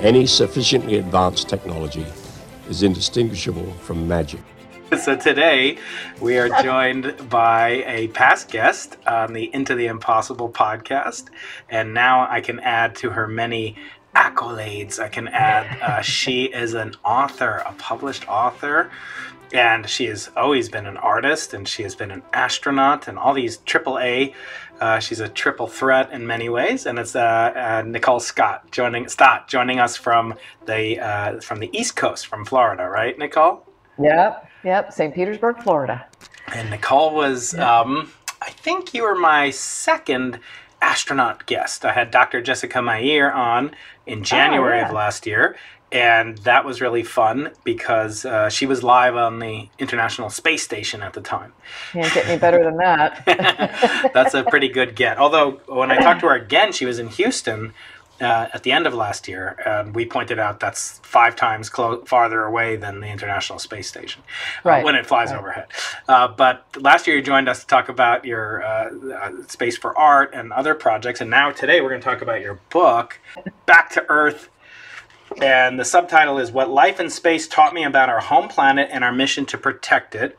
[0.00, 2.06] Any sufficiently advanced technology
[2.68, 4.38] is indistinguishable from magic.
[4.96, 5.78] So today
[6.20, 11.30] we are joined by a past guest on the Into the Impossible podcast,
[11.68, 13.76] and now I can add to her many
[14.18, 14.98] accolades.
[14.98, 18.90] I can add uh, she is an author, a published author,
[19.52, 23.32] and she has always been an artist, and she has been an astronaut, and all
[23.32, 24.34] these triple A.
[24.80, 29.08] Uh, she's a triple threat in many ways, and it's uh, uh, Nicole Scott joining
[29.08, 30.34] Stott joining us from
[30.66, 33.64] the uh, from the East Coast, from Florida, right, Nicole?
[33.98, 34.48] Yep.
[34.64, 35.14] Yep, St.
[35.14, 36.06] Petersburg, Florida.
[36.54, 38.10] And Nicole was, um,
[38.40, 40.40] I think you were my second
[40.80, 41.84] astronaut guest.
[41.84, 42.40] I had Dr.
[42.40, 43.74] Jessica Meir on
[44.08, 44.88] in January oh, yeah.
[44.88, 45.56] of last year,
[45.92, 51.02] and that was really fun because uh, she was live on the International Space Station
[51.02, 51.52] at the time.
[51.92, 54.10] Can't get any better than that.
[54.14, 55.18] That's a pretty good get.
[55.18, 57.72] Although, when I talked to her again, she was in Houston
[58.20, 62.04] uh, at the end of last year, um, we pointed out that's five times clo-
[62.04, 64.22] farther away than the International Space Station
[64.64, 65.38] uh, when it flies right.
[65.38, 65.66] overhead.
[66.08, 69.96] Uh, but last year you joined us to talk about your uh, uh, Space for
[69.96, 73.20] Art and other projects, and now today we're going to talk about your book,
[73.66, 74.48] Back to Earth.
[75.42, 79.04] And the subtitle is What Life in Space Taught Me About Our Home Planet and
[79.04, 80.38] Our Mission to Protect It.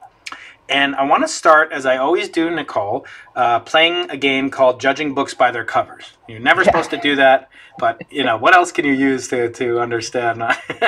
[0.70, 3.06] And I want to start, as I always do, Nicole,
[3.36, 6.14] uh, playing a game called Judging Books by Their Covers.
[6.28, 7.50] You're never supposed to do that,
[7.80, 10.44] but you know what else can you use to, to understand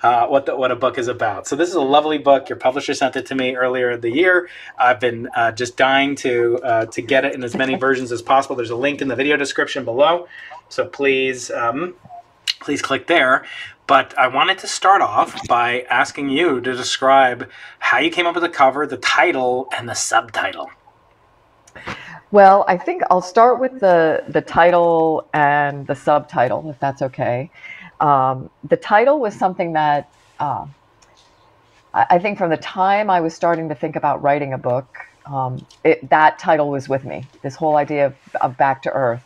[0.00, 1.46] uh, what the, what a book is about?
[1.46, 2.48] So this is a lovely book.
[2.48, 4.48] Your publisher sent it to me earlier in the year.
[4.78, 8.22] I've been uh, just dying to uh, to get it in as many versions as
[8.22, 8.54] possible.
[8.54, 10.28] There's a link in the video description below,
[10.68, 11.94] so please um,
[12.60, 13.44] please click there.
[13.86, 18.34] But I wanted to start off by asking you to describe how you came up
[18.34, 20.70] with the cover, the title, and the subtitle.
[22.36, 27.50] Well, I think I'll start with the the title and the subtitle, if that's okay.
[27.98, 30.66] Um, the title was something that uh,
[31.94, 34.98] I, I think from the time I was starting to think about writing a book,
[35.24, 37.24] um, it, that title was with me.
[37.40, 39.24] This whole idea of, of back to earth,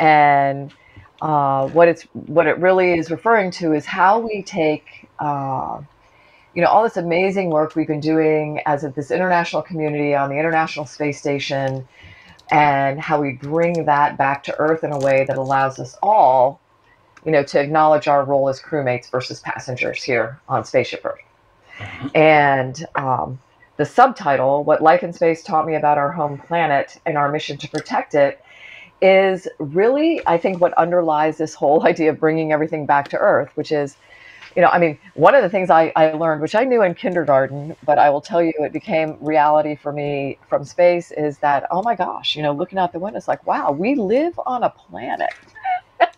[0.00, 0.72] and
[1.20, 5.06] uh, what it's what it really is referring to is how we take.
[5.18, 5.82] Uh,
[6.54, 10.30] you know all this amazing work we've been doing as of this international community on
[10.30, 11.86] the International Space Station,
[12.50, 16.60] and how we bring that back to Earth in a way that allows us all,
[17.24, 22.10] you know, to acknowledge our role as crewmates versus passengers here on Spaceship Earth.
[22.14, 23.38] And um,
[23.76, 27.56] the subtitle, What Life in Space Taught Me About Our Home Planet and Our Mission
[27.58, 28.42] to Protect It,
[29.00, 33.50] is really, I think, what underlies this whole idea of bringing everything back to Earth,
[33.54, 33.96] which is,
[34.58, 36.96] you know, I mean, one of the things I, I learned, which I knew in
[36.96, 41.68] kindergarten, but I will tell you it became reality for me from space, is that,
[41.70, 44.64] oh my gosh, you know, looking out the window, it's like, wow, we live on
[44.64, 45.32] a planet.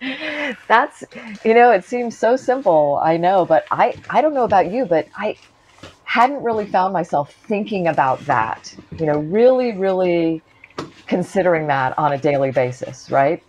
[0.68, 1.04] That's,
[1.44, 4.86] you know, it seems so simple, I know, but I, I don't know about you,
[4.86, 5.36] but I
[6.04, 10.40] hadn't really found myself thinking about that, you know, really, really
[11.06, 13.42] considering that on a daily basis, right?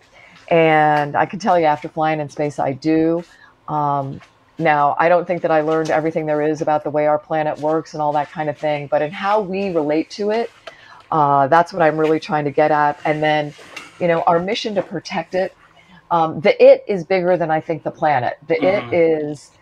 [0.48, 3.24] And I can tell you after flying in space, I do.
[3.68, 4.20] Um,
[4.58, 7.58] now, I don't think that I learned everything there is about the way our planet
[7.58, 10.54] works and all that kind of thing, but in how we relate to it,
[11.10, 13.00] uh, that's what I'm really trying to get at.
[13.04, 13.54] And then,
[13.98, 15.58] you know, our mission to protect it.
[16.10, 18.34] Um, the it is bigger than I think the planet.
[18.46, 18.64] The Mhm.
[18.66, 19.52] it is,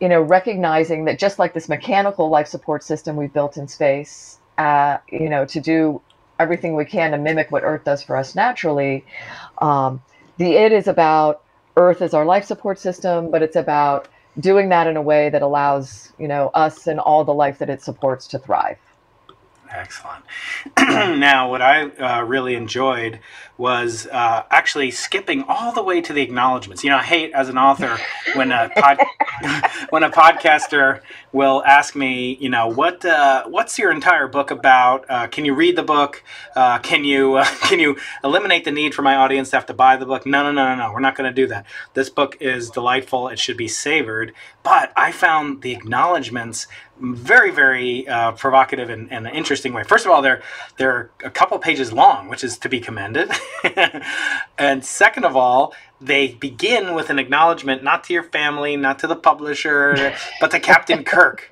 [0.00, 4.40] you know, recognizing that just like this mechanical life support system we've built in space,
[4.58, 6.02] uh, you know, to do
[6.38, 9.06] everything we can to mimic what Earth does for us naturally,
[9.62, 10.02] um,
[10.38, 11.42] the it is about
[11.76, 14.08] Earth as our life support system, but it's about
[14.38, 17.70] doing that in a way that allows you know us and all the life that
[17.70, 18.78] it supports to thrive.
[19.70, 20.24] Excellent.
[20.78, 23.20] now, what I uh, really enjoyed
[23.60, 26.82] was uh, actually skipping all the way to the acknowledgments.
[26.82, 27.98] You know, I hate as an author
[28.34, 28.98] when a pod,
[29.90, 35.04] when a podcaster will ask me, you know, what uh, what's your entire book about?
[35.10, 36.24] Uh, can you read the book?
[36.56, 39.94] Uh, can you can you eliminate the need for my audience to have to buy
[39.98, 40.24] the book?
[40.24, 40.92] No, no, no, no, no.
[40.92, 41.66] We're not going to do that.
[41.92, 43.28] This book is delightful.
[43.28, 44.32] It should be savored.
[44.62, 46.66] But I found the acknowledgments
[47.00, 49.82] very, very uh, provocative and, and an interesting way.
[49.84, 50.42] First of all, they're
[50.76, 53.30] they're a couple pages long, which is to be commended.
[54.58, 59.06] and second of all, they begin with an acknowledgement not to your family, not to
[59.06, 61.50] the publisher, but to Captain Kirk.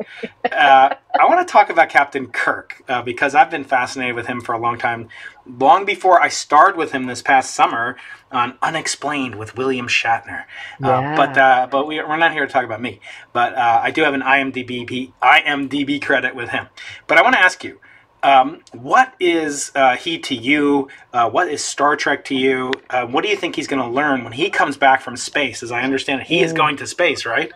[0.50, 4.40] Uh, I want to talk about Captain Kirk uh, because I've been fascinated with him
[4.40, 5.08] for a long time.
[5.46, 7.96] Long before I starred with him this past summer
[8.32, 10.44] on Unexplained with William Shatner.
[10.82, 11.16] Uh, Yeah.
[11.16, 13.00] but uh, but we, we're not here to talk about me.
[13.32, 16.68] But uh, I do have an IMDb IMDb credit with him.
[17.06, 17.80] But I want to ask you,
[18.22, 20.88] um, what is uh, he to you?
[21.12, 22.72] Uh, what is Star Trek to you?
[22.90, 25.62] Uh, what do you think he's going to learn when he comes back from space?
[25.62, 26.56] As I understand it, he is Mm.
[26.56, 27.52] going to space, right?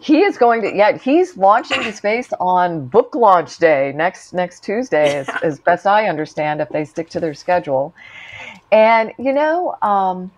[0.00, 4.60] He is going to yeah, he's launching to space on book launch day next next
[4.64, 7.94] Tuesday, as, as best I understand, if they stick to their schedule.
[8.72, 10.32] And you know, um,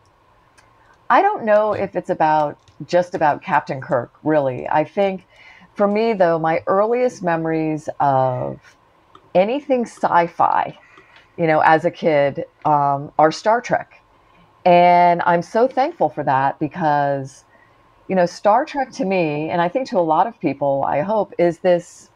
[1.10, 4.68] I don't know if it's about just about Captain Kirk, really.
[4.68, 5.26] I think
[5.74, 8.60] for me though, my earliest memories of
[9.34, 10.78] anything sci-fi,
[11.36, 14.00] you know, as a kid, um, are Star Trek.
[14.64, 17.44] And I'm so thankful for that because
[18.08, 21.00] you know, Star Trek to me, and I think to a lot of people, I
[21.00, 22.10] hope, is this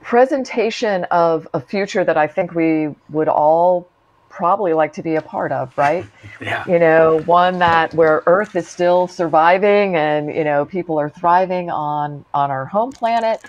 [0.00, 3.88] presentation of a future that I think we would all
[4.28, 6.04] probably like to be a part of, right?
[6.40, 6.64] Yeah.
[6.68, 11.70] You know, one that where Earth is still surviving and, you know, people are thriving
[11.70, 13.40] on on our home planet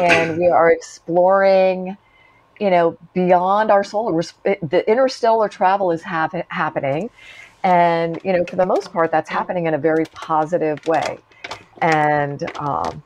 [0.00, 1.96] and we are exploring
[2.60, 7.08] you know, beyond our solar, the interstellar travel is hap- happening,
[7.64, 11.18] and you know, for the most part, that's happening in a very positive way.
[11.80, 13.02] And um,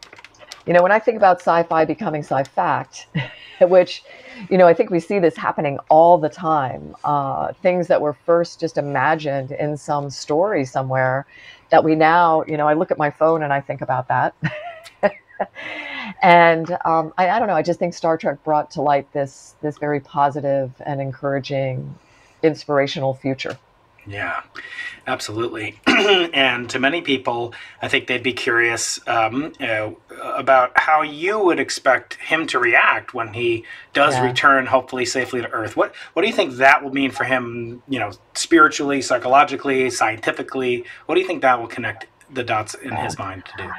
[0.67, 3.07] you know, when I think about sci-fi becoming sci-fact,
[3.61, 4.03] which
[4.51, 6.97] you know, I think we see this happening all the time.
[7.05, 11.27] Uh, things that were first just imagined in some story somewhere,
[11.71, 14.35] that we now, you know, I look at my phone and I think about that.
[16.23, 17.55] and um, I, I don't know.
[17.55, 21.95] I just think Star Trek brought to light this this very positive and encouraging,
[22.43, 23.59] inspirational future.
[24.07, 24.43] Yeah,
[25.07, 25.81] absolutely.
[25.87, 29.91] and to many people, I think they'd be curious um, uh,
[30.37, 34.25] about how you would expect him to react when he does Yeah.
[34.27, 35.77] return, hopefully safely to Earth.
[35.77, 37.83] What What do you think that will mean for him?
[37.89, 40.85] You know, spiritually, psychologically, scientifically.
[41.07, 43.71] What do you think that will connect the dots in his mind to do?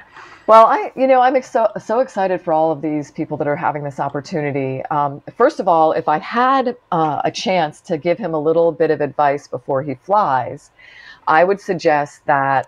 [0.48, 3.56] Well, I, you know, I'm so, so excited for all of these people that are
[3.56, 4.84] having this opportunity.
[4.92, 8.72] Um, first of all, if I had uh, a chance to give him a little
[8.72, 10.70] bit of advice before he flies,
[11.28, 12.68] I would suggest that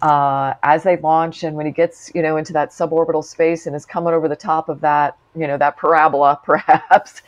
[0.00, 3.74] uh, as they launch and when he gets, you know, into that suborbital space and
[3.74, 7.22] is coming over the top of that, you know, that parabola, perhaps,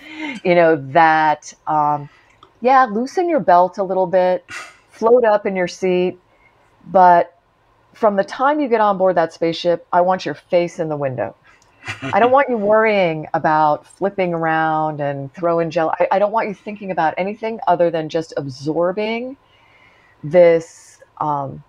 [0.44, 2.08] you know, that, um,
[2.60, 4.44] yeah, loosen your belt a little bit,
[4.88, 6.16] float up in your seat,
[6.86, 7.33] but
[7.94, 10.96] from the time you get on board that spaceship, I want your face in the
[10.96, 11.36] window.
[12.02, 15.94] I don't want you worrying about flipping around and throwing gel.
[15.98, 19.36] I, I don't want you thinking about anything other than just absorbing
[20.22, 21.62] this um,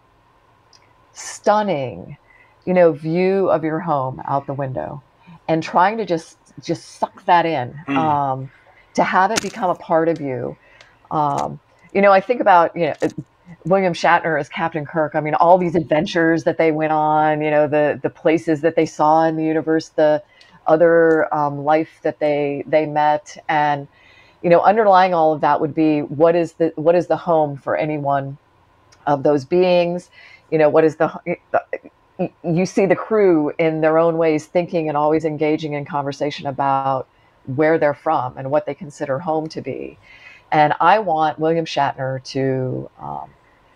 [1.13, 2.17] stunning,
[2.65, 5.03] you know, view of your home out the window,
[5.47, 7.97] and trying to just just suck that in, Mm.
[7.97, 8.51] um,
[8.95, 10.57] to have it become a part of you.
[11.11, 11.59] Um,
[11.93, 12.95] you know, I think about you know.
[13.65, 15.15] William Shatner as Captain Kirk.
[15.15, 18.75] I mean, all these adventures that they went on, you know, the the places that
[18.75, 20.23] they saw in the universe, the
[20.67, 23.87] other um, life that they they met, and
[24.41, 27.57] you know, underlying all of that would be what is the what is the home
[27.57, 28.37] for any one
[29.07, 30.09] of those beings?
[30.51, 31.11] You know, what is the
[32.43, 37.07] you see the crew in their own ways thinking and always engaging in conversation about
[37.45, 39.97] where they're from and what they consider home to be.
[40.55, 43.29] And I want William Shatner to um,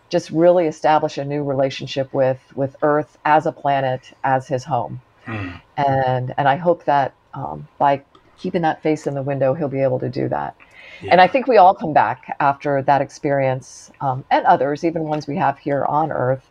[0.08, 5.02] just really establish a new relationship with with Earth as a planet, as his home.
[5.26, 5.50] Hmm.
[5.76, 8.02] And and I hope that um, by
[8.38, 10.56] keeping that face in the window, he'll be able to do that.
[11.02, 11.12] Yeah.
[11.12, 15.28] And I think we all come back after that experience, um, and others, even ones
[15.28, 16.50] we have here on Earth,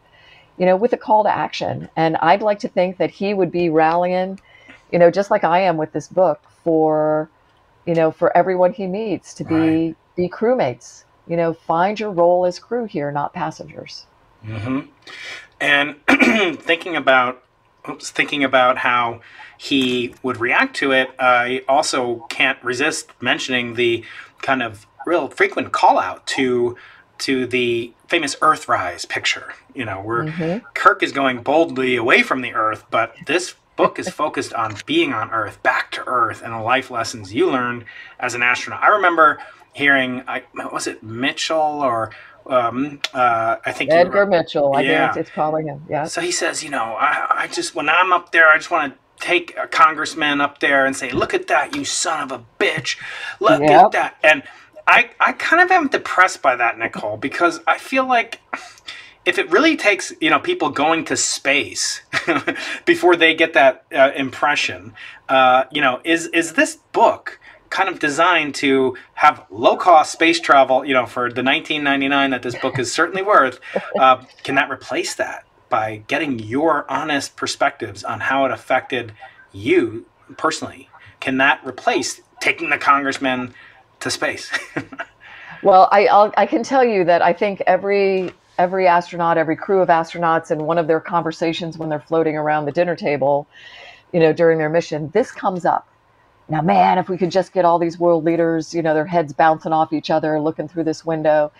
[0.58, 1.88] you know, with a call to action.
[1.96, 4.38] And I'd like to think that he would be rallying,
[4.92, 7.30] you know, just like I am with this book for,
[7.86, 9.96] you know, for everyone he meets to be Right.
[10.18, 11.04] Be crewmates.
[11.26, 14.06] You know, find your role as crew here, not passengers.
[14.44, 14.80] hmm
[15.60, 15.96] And
[16.58, 17.42] thinking about,
[17.88, 19.20] oops, thinking about how
[19.58, 24.04] he would react to it, I also can't resist mentioning the
[24.42, 26.76] kind of real frequent call out to
[27.18, 29.54] to the famous Earthrise picture.
[29.74, 30.62] You know, where Mhm.
[30.74, 35.14] Kirk is going boldly away from the Earth, but this book is focused on being
[35.14, 37.86] on Earth, back to Earth, and the life lessons you learned
[38.20, 38.82] as an astronaut.
[38.84, 39.40] I remember
[39.74, 42.12] hearing, I was it Mitchell or
[42.46, 44.84] um, uh, I think Edgar Mitchell, I Yeah.
[44.84, 45.86] guess it's probably him.
[45.88, 46.10] Yeah.
[46.10, 48.94] so he says, you know, I, I just when I'm up there, I just want
[48.94, 52.44] to take a congressman up there and say, "Look at that, you son of a
[52.60, 52.98] bitch!
[53.40, 53.86] Look Yep.
[53.86, 54.42] at that!" And
[54.86, 58.40] I, I kind of am depressed by that, Nicole, because I feel like
[59.28, 62.02] if it really takes, you know, people going to space
[62.84, 64.94] before they get that uh, impression,
[65.28, 67.38] uh, you know, is is this book?
[67.70, 72.40] kind of designed to have low cost space travel, you know, for the 1999 that
[72.40, 73.60] this book is certainly worth,
[74.00, 79.12] uh, can that replace that by getting your honest perspectives on how it affected
[79.52, 80.06] you
[80.38, 80.88] personally
[81.20, 83.54] can that replace taking the congressman
[84.00, 84.50] to space?
[85.62, 89.80] well, I I'll, I can tell you that I think every every astronaut, every crew
[89.80, 93.46] of astronauts, in one of their conversations when they're floating around the dinner table,
[94.12, 95.86] you know, during their mission, this comes up.
[96.48, 99.32] Now, man, if we could just get all these world leaders, you know, their heads
[99.32, 101.52] bouncing off each other, looking through this window,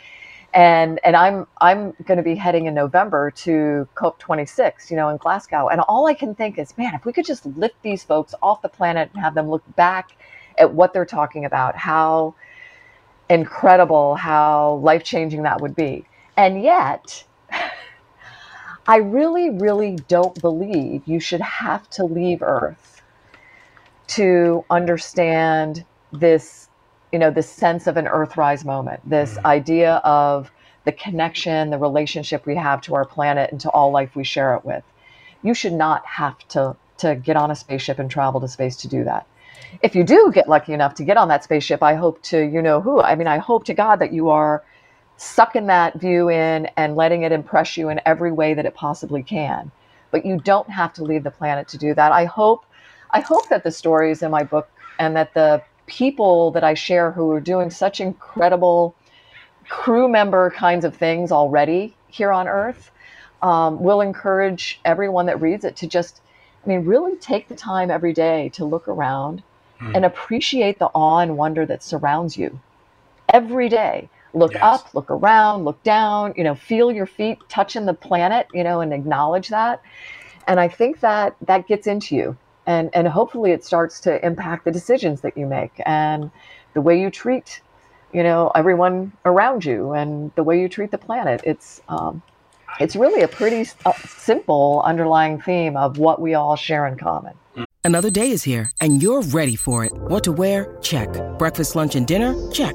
[0.55, 5.19] and and I'm I'm going to be heading in November to COP26, you know, in
[5.19, 8.35] Glasgow, and all I can think is, man, if we could just lift these folks
[8.43, 10.13] off the planet and have them look back
[10.57, 12.35] at what they're talking about, how
[13.29, 16.07] incredible, how life changing that would be.
[16.39, 17.25] And yet,
[18.87, 23.03] I really, really don't believe you should have to leave Earth
[24.07, 26.69] to understand this,
[27.13, 29.47] you know, this sense of an Earthrise moment, this mm-hmm.
[29.47, 30.51] idea of
[30.85, 34.55] the connection, the relationship we have to our planet and to all life we share
[34.55, 34.85] it with.
[35.43, 38.89] You should not have to to get on a spaceship and travel to space to
[38.89, 39.27] do that.
[39.83, 42.61] If you do get lucky enough to get on that spaceship, I hope to, you
[42.61, 43.01] know who.
[43.01, 44.65] I mean, I hope to God that you are
[45.19, 49.23] sucking that view in and letting it impress you in every way that it possibly
[49.23, 49.71] can.
[50.11, 52.13] But you don't have to leave the planet to do that.
[52.13, 52.65] I hope
[53.11, 57.11] I hope that the stories in my book and that the people that I share
[57.11, 58.95] who are doing such incredible
[59.69, 62.91] crew member kinds of things already here on Earth
[63.43, 66.21] um, will encourage everyone that reads it to just,
[66.65, 69.43] I mean, really take the time every day to look around
[69.81, 69.95] mm.
[69.95, 72.61] and appreciate the awe and wonder that surrounds you
[73.33, 74.63] every day look yes.
[74.63, 78.81] up, look around, look down, you know, feel your feet touching the planet, you know,
[78.81, 79.83] and acknowledge that.
[80.47, 82.37] And I think that that gets into you.
[82.67, 86.31] And, and hopefully it starts to impact the decisions that you make and
[86.75, 87.63] the way you treat,
[88.13, 91.41] you know, everyone around you and the way you treat the planet.
[91.45, 92.23] It's, um,
[92.79, 97.35] it's really a pretty uh, simple underlying theme of what we all share in common.
[97.85, 99.93] Another day is here and you're ready for it.
[99.93, 100.77] What to wear?
[100.83, 101.09] Check.
[101.39, 102.35] Breakfast, lunch, and dinner?
[102.51, 102.75] Check.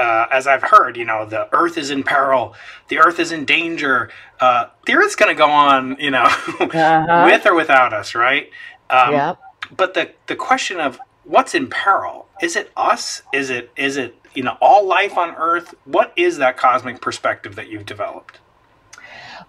[0.00, 2.54] uh, as I've heard, you know, the Earth is in peril,
[2.88, 4.10] the Earth is in danger.
[4.40, 6.24] Uh, the Earth's going to go on, you know,
[6.60, 7.22] uh-huh.
[7.26, 8.48] with or without us, right?
[8.88, 9.34] Um, yeah.
[9.76, 13.22] But the the question of what's in peril is it us?
[13.32, 15.74] Is it is it you know all life on Earth?
[15.84, 18.38] What is that cosmic perspective that you've developed?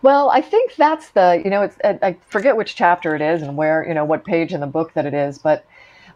[0.02, 3.56] Well, I think that's the you know it's I forget which chapter it is and
[3.56, 5.66] where you know what page in the book that it is, but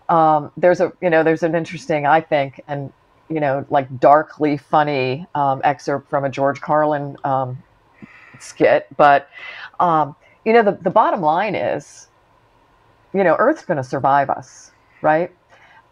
[0.09, 2.91] um, there's a you know there's an interesting I think and
[3.29, 7.61] you know, like darkly funny um, excerpt from a George Carlin um,
[8.39, 8.87] skit.
[8.97, 9.29] But,
[9.79, 12.07] um, you know, the, the bottom line is,
[13.13, 15.31] you know, Earth's going to survive us, right?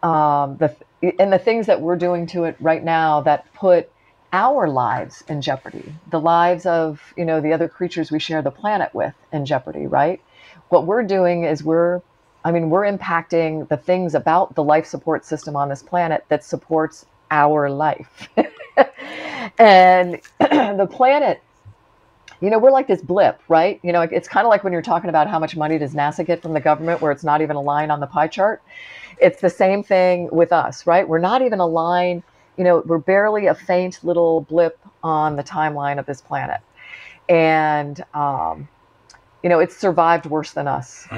[0.02, 0.74] Um, the,
[1.18, 3.90] and the things that we're doing to it right now that put
[4.32, 8.50] our lives in jeopardy, the lives of, you know, the other creatures we share the
[8.50, 10.20] planet with in jeopardy, right?
[10.68, 12.02] What we're doing is we're
[12.44, 16.44] I mean, we're impacting the things about the life support system on this planet that
[16.44, 18.28] supports our life.
[19.58, 21.42] and the planet,
[22.40, 23.80] you know, we're like this blip, right?
[23.82, 26.26] You know, it's kind of like when you're talking about how much money does NASA
[26.26, 28.62] get from the government, where it's not even a line on the pie chart.
[29.18, 31.08] It's the same thing with us, right?
[31.08, 32.22] We're not even a line,
[32.56, 36.60] you know, we're barely a faint little blip on the timeline of this planet.
[37.28, 38.68] And, um,
[39.42, 41.06] you know, it's survived worse than us.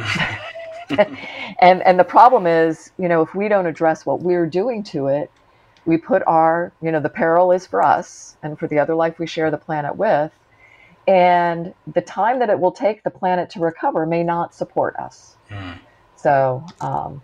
[1.61, 5.09] and and the problem is, you know, if we don't address what we're doing to
[5.09, 5.31] it,
[5.87, 9.19] we put our, you know, the peril is for us and for the other life
[9.19, 10.33] we share the planet with.
[11.07, 15.37] And the time that it will take the planet to recover may not support us.
[15.49, 15.79] Mm.
[16.17, 17.23] So, um,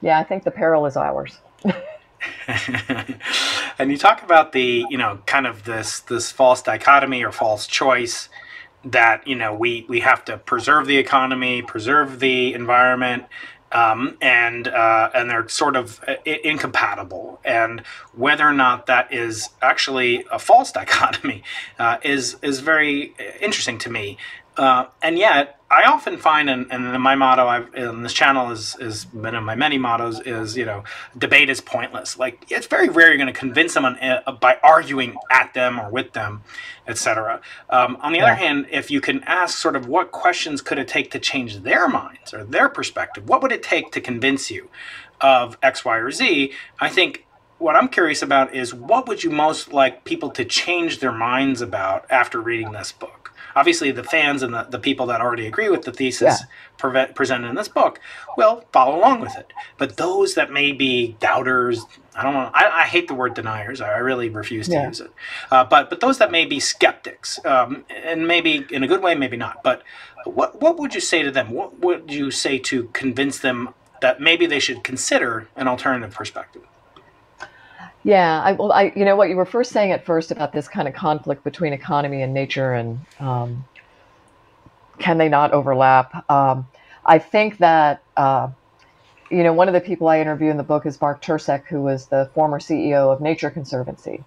[0.00, 1.40] yeah, I think the peril is ours.
[3.78, 7.66] and you talk about the, you know, kind of this this false dichotomy or false
[7.66, 8.28] choice
[8.84, 13.24] that you know we we have to preserve the economy, preserve the environment,
[13.72, 17.40] um, and uh, and they're sort of uh, incompatible.
[17.44, 17.80] And
[18.14, 21.42] whether or not that is actually a false dichotomy
[21.78, 24.18] uh, is is very interesting to me.
[24.56, 28.76] Uh, and yet, I often find, and, and my motto I've, in this channel is
[28.78, 30.84] is one of my many mottos is you know
[31.18, 32.18] debate is pointless.
[32.18, 35.90] Like it's very rare you're going to convince someone uh, by arguing at them or
[35.90, 36.42] with them,
[36.86, 37.40] etc.
[37.68, 38.26] Um, on the yeah.
[38.26, 41.60] other hand, if you can ask sort of what questions could it take to change
[41.60, 44.68] their minds or their perspective, what would it take to convince you?
[45.20, 46.52] of X, Y, or Z.
[46.80, 47.26] I think
[47.58, 51.60] what I'm curious about is what would you most like people to change their minds
[51.60, 53.25] about after reading this book?
[53.56, 56.46] Obviously, the fans and the, the people that already agree with the thesis Yeah.
[56.78, 58.00] preve- presented in this book
[58.36, 59.52] will follow along with it.
[59.78, 61.84] But those that may be doubters,
[62.14, 63.80] I don't know, I, I hate the word deniers.
[63.80, 64.88] I, I really refuse to Yeah.
[64.88, 65.10] use it.
[65.50, 69.14] Uh, but but those that may be skeptics, um, and maybe in a good way,
[69.16, 69.62] maybe not.
[69.64, 69.82] But
[70.24, 71.50] what what would you say to them?
[71.50, 73.70] What would you say to convince them
[74.02, 76.62] that maybe they should consider an alternative perspective?
[78.06, 80.68] Yeah, I, well, I, you know what you were first saying at first about this
[80.68, 83.64] kind of conflict between economy and nature, and um,
[85.00, 86.30] can they not overlap?
[86.30, 86.68] Um,
[87.04, 88.50] I think that uh,
[89.28, 91.82] you know one of the people I interview in the book is Mark Tercek, who
[91.82, 94.22] was the former CEO of Nature Conservancy.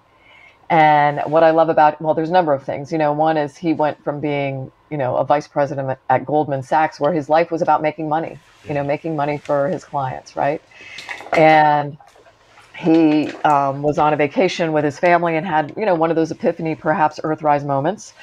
[0.69, 2.91] And what I love about well, there's a number of things.
[2.91, 6.25] You know, one is he went from being you know a vice president at, at
[6.25, 8.39] Goldman Sachs, where his life was about making money.
[8.67, 10.62] You know, making money for his clients, right?
[11.31, 11.98] And
[12.79, 16.15] he um, was on a vacation with his family and had you know one of
[16.15, 18.13] those epiphany perhaps earthrise moments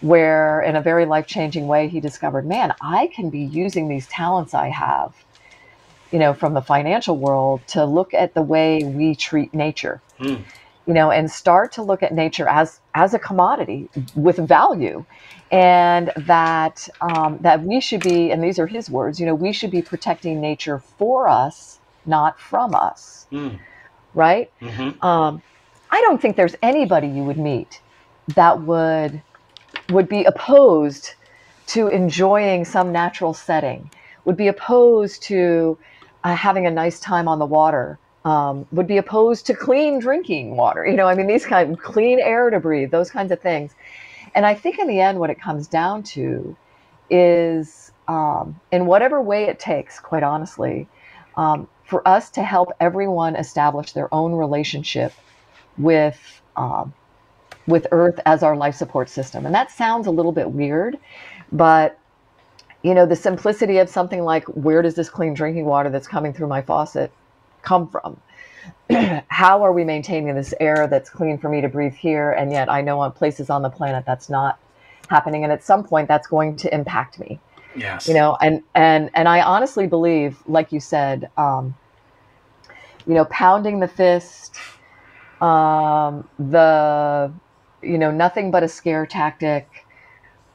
[0.00, 4.52] where in a very life-changing way he discovered man i can be using these talents
[4.52, 5.14] i have
[6.10, 10.44] you know from the financial world to look at the way we treat nature Mm.
[10.86, 15.06] you know and start to look at nature as as a commodity with value
[15.50, 19.52] and that um, that we should be and these are his words you know we
[19.52, 23.60] should be protecting nature for us not from us Mm.
[24.14, 25.42] Right hmm um,
[25.90, 27.80] I don't think there's anybody you would meet
[28.34, 29.22] that would
[29.90, 31.14] would be opposed
[31.68, 33.90] to enjoying some natural setting,
[34.24, 35.78] would be opposed to
[36.24, 40.56] uh, having a nice time on the water, um, would be opposed to clean drinking
[40.56, 40.86] water.
[40.86, 43.74] You know, I mean, these kind of clean air to breathe, those kinds of things.
[44.34, 46.56] And I think in the end, what it comes down to
[47.08, 50.88] is, um, in whatever way it takes, quite honestly,
[51.36, 55.12] um, for us to help everyone establish their own relationship
[55.76, 56.94] with um,
[57.66, 59.44] with Earth as our life support system.
[59.44, 60.98] And that sounds a little bit weird,
[61.52, 61.98] but
[62.82, 66.32] you know, the simplicity of something like where does this clean drinking water that's coming
[66.32, 67.12] through my faucet
[67.62, 68.20] come from?
[69.28, 72.30] How are we maintaining this air that's clean for me to breathe here?
[72.30, 74.58] And yet I know on places on the planet that's not
[75.08, 75.42] happening.
[75.42, 77.40] And at some point that's going to impact me
[77.74, 78.08] Yes.
[78.08, 81.74] you know and and and i honestly believe like you said um
[83.06, 84.56] you know pounding the fist
[85.40, 87.32] um the
[87.82, 89.68] you know nothing but a scare tactic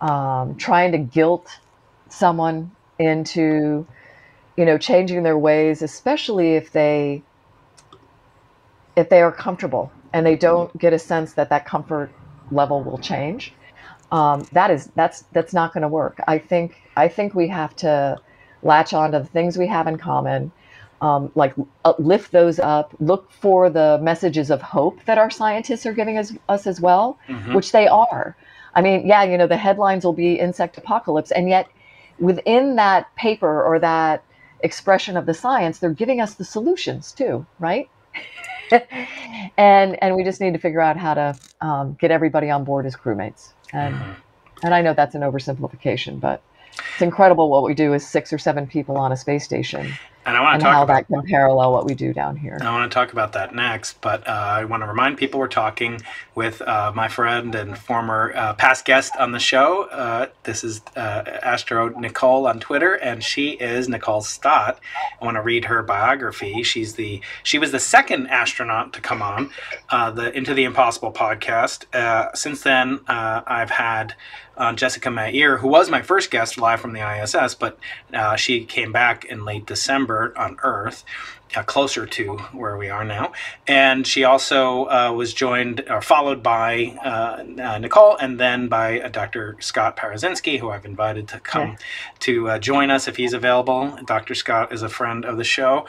[0.02, 1.48] um trying to guilt
[2.10, 3.88] someone into
[4.58, 7.24] you know changing their ways especially if they
[8.96, 12.12] if they are comfortable and they don't get a sense that that comfort
[12.52, 13.54] level will change
[14.12, 16.20] um, that is that's that's not going to work.
[16.28, 18.18] I think I think we have to
[18.64, 20.52] latch on to the things we have in common,
[21.02, 21.54] um, like
[21.84, 22.96] uh, lift those up.
[23.00, 27.18] Look for the messages of hope that our scientists are giving us, us as well,
[27.30, 27.54] Mhm.
[27.54, 28.36] which they are.
[28.74, 31.68] I mean, yeah, you know, the headlines will be insect apocalypse, and yet
[32.20, 34.24] within that paper or that
[34.62, 37.90] expression of the science, they're giving us the solutions too, right?
[39.58, 42.86] and and we just need to figure out how to um, get everybody on board
[42.86, 43.54] as crewmates.
[43.74, 43.96] And
[44.64, 46.42] and I know that's an oversimplification, but
[46.78, 49.94] it's incredible what we do as six or seven people on a space station,
[50.26, 52.58] And I want to talk how about that can parallel what we do down here.
[52.62, 55.48] I want to talk about that next, but uh, I want to remind people we're
[55.48, 56.02] talking
[56.34, 59.84] with uh, my friend and former uh, past guest on the show.
[59.84, 64.80] Uh, this is uh, Astro Nicole on Twitter, and she is Nicole Stott.
[65.22, 66.64] I want to read her biography.
[66.64, 69.52] She's the she was the second astronaut to come on
[69.90, 71.94] uh, the Into the Impossible podcast.
[71.94, 74.16] Uh, since then, uh, I've had
[74.58, 77.78] uh, Jessica Meir, who was my first guest live from the ISS, but
[78.14, 81.04] uh, she came back in late December on Earth,
[81.56, 83.32] uh, closer to where we are now.
[83.68, 89.00] And she also uh, was joined or followed by uh, uh, Nicole and then by
[89.00, 89.56] uh, Dr.
[89.60, 91.76] Scott Parazynski, who I've invited to come Yeah.
[92.20, 93.98] to uh, join us if he's available.
[94.06, 94.36] Dr.
[94.36, 95.86] Scott is a friend of the show.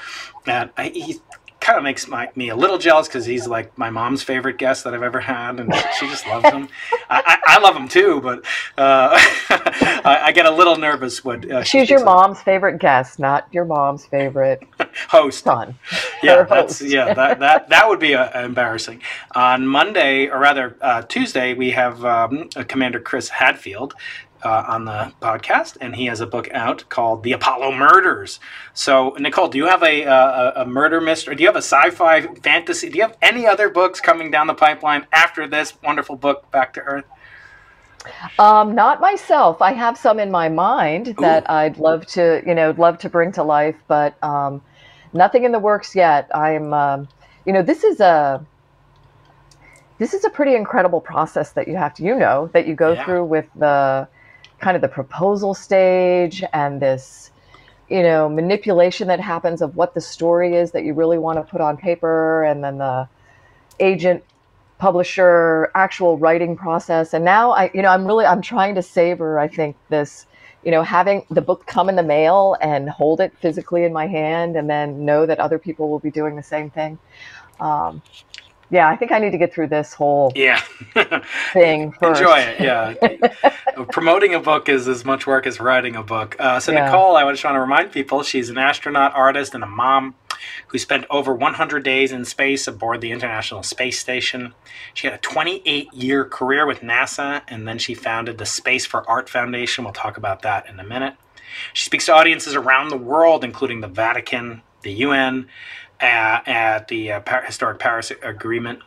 [0.46, 1.20] And I, he
[1.66, 4.84] kind of makes my, me a little jealous because he's like my mom's favorite guest
[4.84, 6.68] that I've ever had, and she just loves him.
[7.10, 8.44] I, I, I love him too, but
[8.78, 9.10] uh,
[9.50, 13.48] I, I get a little nervous when uh, she She's your mom's favorite guest, not
[13.52, 14.62] your mom's favorite
[15.08, 15.42] host.
[15.42, 15.74] son.
[16.22, 16.82] yeah, that's host.
[16.82, 19.02] yeah that that that would be uh, embarrassing.
[19.34, 23.94] On Monday, or rather uh, Tuesday, we have um, uh, Commander Chris Hadfield.
[24.46, 28.38] Uh, on the podcast, and he has a book out called "The Apollo Murders."
[28.74, 31.34] So, Nicole, do you have a, uh, a, a murder mystery?
[31.34, 32.88] Do you have a sci-fi fantasy?
[32.88, 36.74] Do you have any other books coming down the pipeline after this wonderful book, Back
[36.74, 37.06] to Earth?
[38.38, 39.60] Um, not myself.
[39.60, 41.52] I have some in my mind that Ooh.
[41.52, 44.62] I'd love to, you know, love to bring to life, but um,
[45.12, 46.30] nothing in the works yet.
[46.32, 47.08] I'm, um,
[47.44, 48.46] you know, this is a
[49.98, 52.92] this is a pretty incredible process that you have to, you know, that you go
[52.92, 53.04] Yeah.
[53.04, 54.06] through with the
[54.60, 57.30] kind of the proposal stage and this,
[57.88, 61.42] you know, manipulation that happens of what the story is that you really want to
[61.42, 63.08] put on paper, and then the
[63.80, 64.24] agent
[64.78, 67.14] publisher actual writing process.
[67.14, 70.26] And now i you know i'm really i'm trying to savor i think this
[70.64, 74.06] you know having the book come in the mail and hold it physically in my
[74.06, 76.98] hand and then know that other people will be doing the same thing.
[77.60, 78.02] Um,
[78.70, 80.60] yeah i think i need to get through this whole Yeah.
[81.52, 82.60] thing first Enjoy it.
[82.60, 82.94] Yeah.
[83.92, 86.36] Promoting a book is as much work as writing a book.
[86.38, 86.86] Uh, so, Yeah.
[86.86, 90.14] Nicole, I just want to remind people she's an astronaut, artist, and a mom
[90.68, 94.54] who spent over 100 days in space aboard the International Space Station.
[94.94, 99.08] She had a 28 year career with NASA, and then she founded the Space for
[99.08, 99.84] Art Foundation.
[99.84, 101.14] We'll talk about that in a minute.
[101.72, 105.48] She speaks to audiences around the world, including the Vatican, the UN,
[106.00, 108.80] uh, at the uh, Historic Paris Agreement.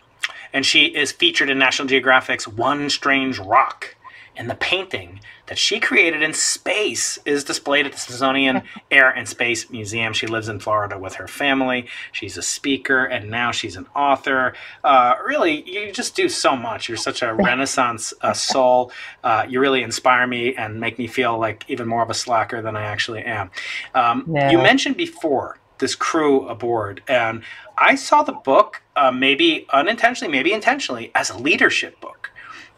[0.53, 3.95] And she is featured in National Geographic's One Strange Rock.
[4.35, 9.27] And the painting that she created in space is displayed at the Smithsonian Air and
[9.27, 10.13] Space Museum.
[10.13, 11.87] She lives in Florida with her family.
[12.13, 14.53] She's a speaker, and now she's an author.
[14.81, 16.87] Uh, really, you just do so much.
[16.87, 18.93] You're such a renaissance uh, soul.
[19.23, 22.61] Uh, you really inspire me and make me feel like even more of a slacker
[22.61, 23.51] than I actually am.
[23.93, 24.23] Um.
[24.51, 27.43] You mentioned before this crew aboard, and
[27.77, 32.31] I saw the book, uh, maybe unintentionally, maybe intentionally, as a leadership book.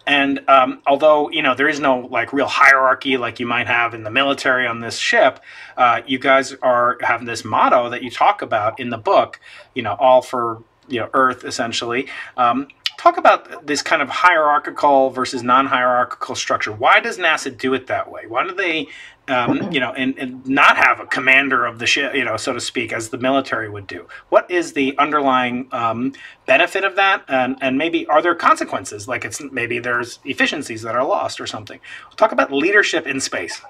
[0.07, 3.93] And um, although you know there is no like real hierarchy like you might have
[3.93, 5.39] in the military on this ship,
[5.77, 9.39] uh, you guys are having this motto that you talk about in the book.
[9.75, 12.07] You know, all for you know Earth essentially.
[12.35, 12.67] Um,
[13.01, 16.71] talk about this kind of hierarchical versus non-hierarchical structure.
[16.71, 18.27] Why does NASA do it that way?
[18.27, 18.89] Why do they,
[19.31, 22.53] um, you know, and, and not have a commander of the ship, you know, so
[22.53, 24.07] to speak, as the military would do?
[24.29, 26.13] What is the underlying um,
[26.45, 27.23] benefit of that?
[27.27, 29.07] And and maybe are there consequences?
[29.07, 31.79] Like it's maybe there's efficiencies that are lost or something.
[32.17, 33.61] Talk about leadership in space.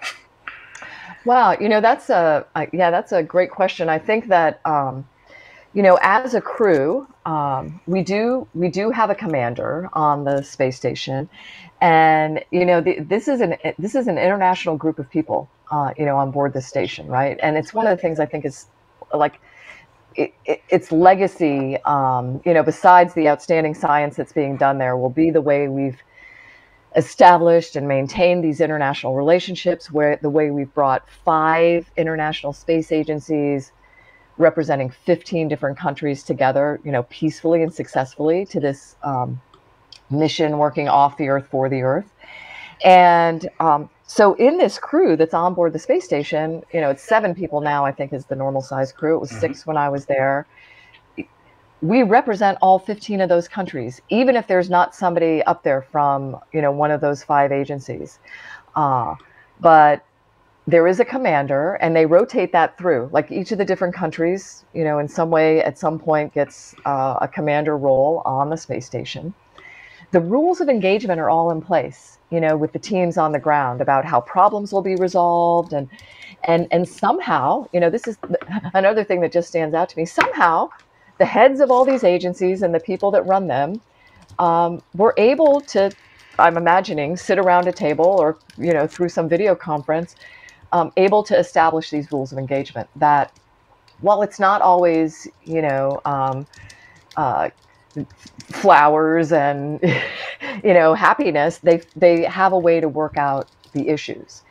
[1.24, 3.90] Wow, you know that's a yeah, that's a great question.
[3.90, 5.08] I think that um,
[5.74, 10.42] you know, as a crew, um, we do we do have a commander on the
[10.42, 11.30] space station,
[11.80, 15.94] and you know, the, this is an this is an international group of people, uh,
[15.98, 17.40] you know, on board the station, right?
[17.42, 18.68] And it's one of the things I think is
[19.14, 19.40] like
[20.16, 24.98] it, it, its legacy, um, you know, besides the outstanding science that's being done there,
[24.98, 26.02] will be the way we've
[26.98, 33.72] established and maintained these international relationships, where the way we've brought five international space agencies
[34.42, 39.40] representing 15 different countries together, you know, peacefully and successfully to this um,
[40.10, 42.12] mission working off the Earth for the Earth.
[42.84, 47.04] And um, so, in this crew that's on board the space station, you know, it's
[47.04, 49.16] seven people now, I think, is the normal size crew.
[49.16, 50.48] It was six when I was there.
[51.82, 56.38] We represent all 15 of those countries, even if there's not somebody up there from,
[56.54, 58.20] you know, one of those five agencies.
[58.76, 59.16] Uh,
[59.60, 60.04] but
[60.68, 63.10] there is a commander, and they rotate that through.
[63.12, 66.76] Like each of the different countries, you know, in some way, at some point, gets
[66.86, 69.34] uh, a commander role on the space station
[70.12, 73.40] the rules of engagement are all in place you know with the teams on the
[73.40, 75.90] ground about how problems will be resolved and
[76.46, 78.18] and and somehow you know this is
[78.74, 80.70] another thing that just stands out to me somehow
[81.20, 83.82] the heads of all these agencies and the people that run them
[84.40, 85.92] um, were able to
[86.40, 90.16] i'm imagining sit around a table or you know through some video conference
[90.72, 93.32] um, able to establish these rules of engagement that
[94.02, 96.48] while it's not always you know um,
[97.18, 97.50] uh,
[98.42, 99.80] flowers and
[100.64, 104.44] you know happiness they they have a way to work out the issues.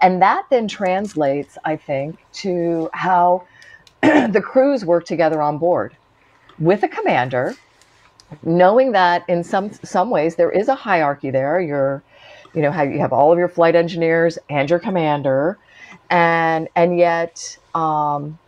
[0.00, 3.46] And that then translates i think to how
[4.02, 5.96] the crews work together on board
[6.58, 7.54] with a commander
[8.42, 11.60] knowing that in some some ways there is a hierarchy there.
[11.60, 12.04] You're
[12.54, 15.58] you know how you have all of your flight engineers and your commander
[16.10, 18.38] and and yet um,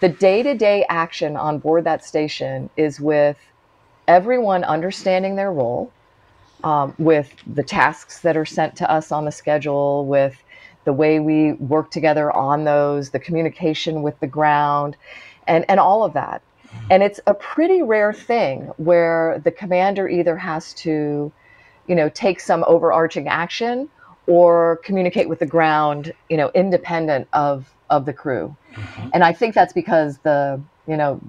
[0.00, 3.36] the day-to-day action on board that station is with
[4.06, 5.92] everyone understanding their role
[6.64, 10.36] um, with the tasks that are sent to us on the schedule, with
[10.84, 14.96] the way we work together on those, the communication with the ground,
[15.46, 16.42] and, and all of that.
[16.90, 21.32] And it's a pretty rare thing where the commander either has to,
[21.86, 23.88] you know, take some overarching action
[24.28, 28.54] or communicate with the ground, you know, independent of of the crew.
[29.12, 31.20] And I think that's because the, you know,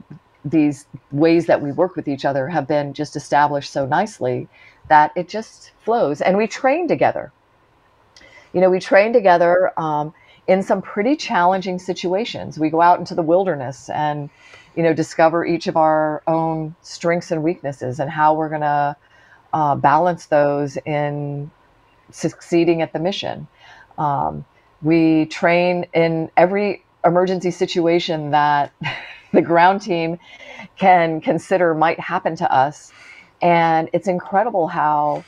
[0.43, 4.47] these ways that we work with each other have been just established so nicely
[4.89, 7.31] that it just flows and we train together
[8.53, 10.13] you know we train together um,
[10.49, 12.57] in some pretty challenging situations.
[12.57, 14.31] We go out into the wilderness and,
[14.75, 18.95] you know, discover each of our own strengths and weaknesses and how we're going to
[19.53, 21.51] uh, balance those in
[22.11, 23.47] succeeding at the mission.
[23.97, 24.45] Um,
[24.81, 28.71] we train in every emergency situation that
[29.33, 30.17] the ground team
[30.77, 32.91] can consider might happen to us.
[33.41, 35.23] And it's incredible how,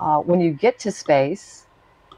[0.00, 1.66] uh, when you get to space,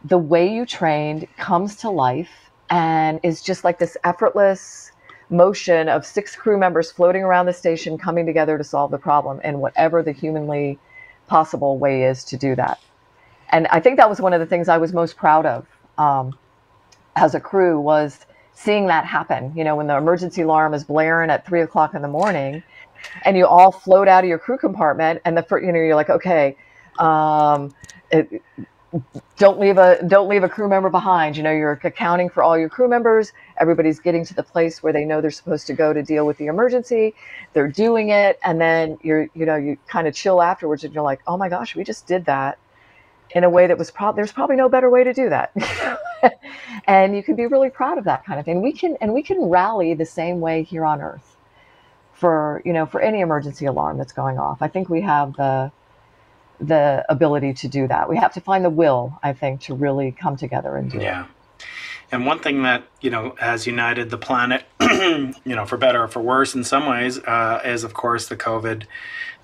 [0.05, 4.93] the way you trained comes to life and is just like this effortless
[5.29, 9.41] motion of six crew members floating around the station coming together to solve the problem
[9.43, 10.79] in whatever the humanly
[11.27, 12.79] possible way is to do that.
[13.51, 15.67] And I think that was one of the things I was most proud of
[15.99, 16.37] um,
[17.15, 19.53] as a crew was seeing that happen.
[19.57, 22.63] You know, when the emergency alarm is blaring at three o'clock in the morning,
[23.25, 26.11] and you all float out of your crew compartment, and the you know you're like,
[26.11, 26.57] okay,
[26.99, 27.73] um,
[28.11, 28.43] it,
[29.37, 31.37] don't leave a don't leave a crew member behind.
[31.37, 33.33] You know, you're accounting for all your crew members.
[33.59, 36.39] Everybody's getting to the place where they know they're supposed to go to deal with
[36.39, 37.15] the emergency.
[37.53, 41.05] They're doing it, and then you're you know you kind of chill afterwards, and you're
[41.05, 42.59] like, oh my gosh, we just did that
[43.35, 45.53] in a way that was probably there's probably no better way to do that.
[46.87, 48.63] and you can be really proud of that kind of thing.
[48.63, 51.37] We can and we can rally the same way here on Earth
[52.13, 54.63] for you know for any emergency alarm that's going off.
[54.63, 55.71] I think we have the
[56.61, 58.09] the ability to do that.
[58.09, 61.25] We have to find the will, I think, to really come together and do yeah.
[61.25, 61.31] it.
[62.13, 66.09] And one thing that you know has united the planet, you know, for better or
[66.09, 68.85] for worse, in some ways, uh, is of course the COVID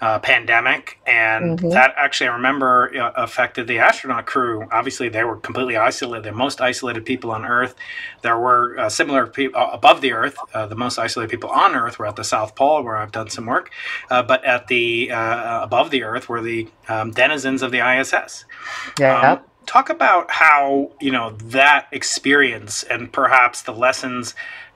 [0.03, 1.69] uh, pandemic, and mm-hmm.
[1.71, 4.67] that actually I remember uh, affected the astronaut crew.
[4.73, 7.77] Obviously, they were completely isolated, the most isolated people on Earth.
[8.23, 10.37] There were uh, similar people uh, above the Earth.
[10.53, 13.31] Uh, the most isolated people on Earth were at the South Pole, where I've done
[13.31, 13.71] some work,
[14.09, 18.45] but at the above the Earth were the um, denizens of the ISS.
[18.99, 19.33] Yeah.
[19.33, 24.35] Um, talk about how you know that experience and perhaps the lessons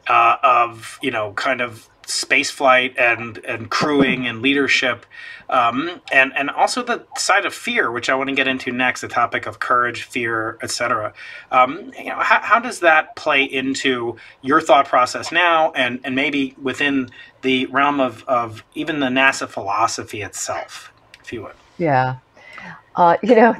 [0.09, 5.05] uh, of you know kind of space flight and and crewing and leadership
[5.51, 9.01] um, and and also the side of fear which i want to get into next
[9.01, 11.13] the topic of courage fear etc
[11.51, 16.15] um, you know how, how does that play into your thought process now and and
[16.15, 17.09] maybe within
[17.43, 21.55] the realm of of even the nasa philosophy itself if you would?
[21.77, 22.19] Yeah
[22.97, 23.55] uh, you know,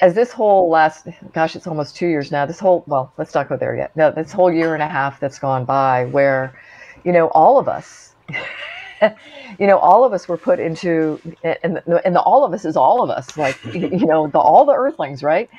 [0.00, 2.46] as this whole last, gosh, it's almost two years now.
[2.46, 3.92] This whole, well, let's not go there yet.
[3.96, 6.58] No, this whole year and a half that's gone by, where,
[7.04, 8.14] you know, all of us,
[9.02, 11.20] you know, all of us were put into,
[11.62, 14.38] and the, and the all of us is all of us, like, you know, the
[14.38, 15.50] all the Earthlings, right?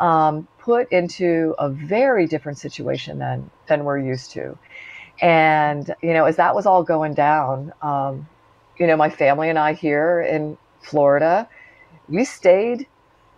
[0.00, 4.58] Um, put into a very different situation than than we're used to,
[5.20, 8.28] and you know, as that was all going down, um,
[8.78, 11.48] you know, my family and I here in Florida
[12.08, 12.86] we stayed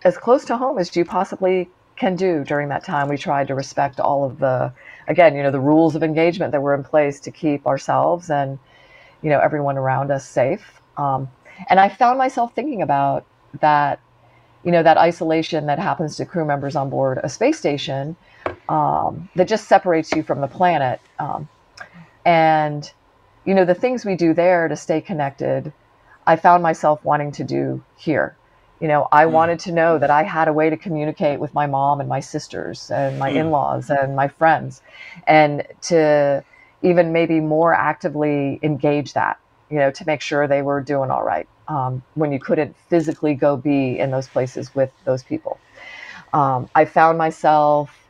[0.05, 3.09] as close to home as you possibly can do during that time.
[3.09, 4.73] We tried to respect all of the,
[5.09, 8.59] again, you know, the rules of engagement that were in place to keep ourselves and,
[9.23, 10.81] you know, everyone around us safe.
[10.97, 11.29] Um,
[11.71, 13.25] and I found myself thinking about
[13.61, 13.99] that,
[14.63, 18.17] you know, that isolation that happens to crew members on board a space station
[18.69, 21.01] um, that just separates you from the planet.
[21.19, 21.49] Um,
[22.27, 22.93] and,
[23.47, 25.73] you know, the things we do there to stay connected,
[26.27, 28.37] I found myself wanting to do here
[28.81, 29.31] you know i mm.
[29.31, 32.21] wanted to know that i had a way to communicate with my mom and my
[32.21, 33.37] sisters and my mm.
[33.37, 34.83] in-laws and my friends
[35.27, 36.43] and to
[36.83, 39.39] even maybe more actively engage that
[39.71, 43.35] you know to make sure they were doing all right um, when you couldn't physically
[43.35, 45.59] go be in those places with those people
[46.33, 48.09] um, i found myself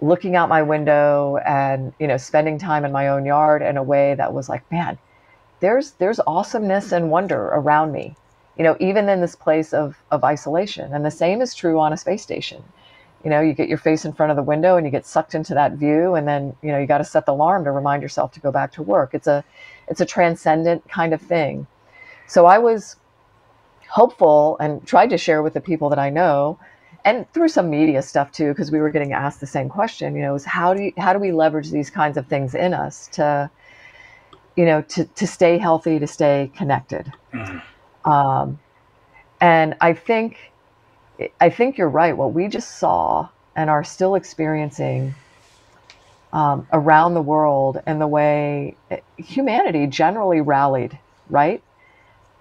[0.00, 3.82] looking out my window and you know spending time in my own yard in a
[3.82, 4.98] way that was like man
[5.60, 8.14] there's there's awesomeness and wonder around me
[8.56, 10.92] you know, even in this place of, of isolation.
[10.92, 12.62] And the same is true on a space station.
[13.24, 15.34] You know, you get your face in front of the window and you get sucked
[15.34, 18.02] into that view, and then you know you got to set the alarm to remind
[18.02, 19.14] yourself to go back to work.
[19.14, 19.42] It's a
[19.88, 21.66] it's a transcendent kind of thing.
[22.26, 22.96] So I was
[23.88, 26.58] hopeful and tried to share with the people that I know,
[27.06, 30.14] and through some media stuff too, because we were getting asked the same question.
[30.14, 32.74] You know, is how do you, how do we leverage these kinds of things in
[32.74, 33.50] us to
[34.54, 37.10] you know to to stay healthy, to stay connected.
[37.32, 37.58] Mm-hmm.
[38.04, 38.58] Um,
[39.40, 40.38] and I think,
[41.40, 42.16] I think you're right.
[42.16, 45.14] What we just saw and are still experiencing
[46.32, 48.76] um, around the world and the way
[49.16, 50.98] humanity generally rallied,
[51.30, 51.62] right?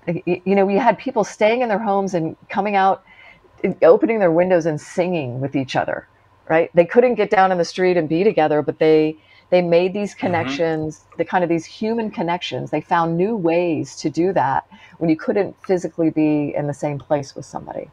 [0.08, 3.04] You know, we had people staying in their homes and coming out,
[3.82, 6.08] opening their windows and singing with each other,
[6.50, 6.72] right?
[6.74, 9.18] They couldn't get down in the street and be together, but they
[9.50, 10.26] they made these mm-hmm.
[10.28, 11.18] connections, mm-hmm.
[11.18, 12.72] the kind of these human connections.
[12.72, 17.00] They found new ways to do that when you couldn't physically be in the same
[17.00, 17.90] place with somebody.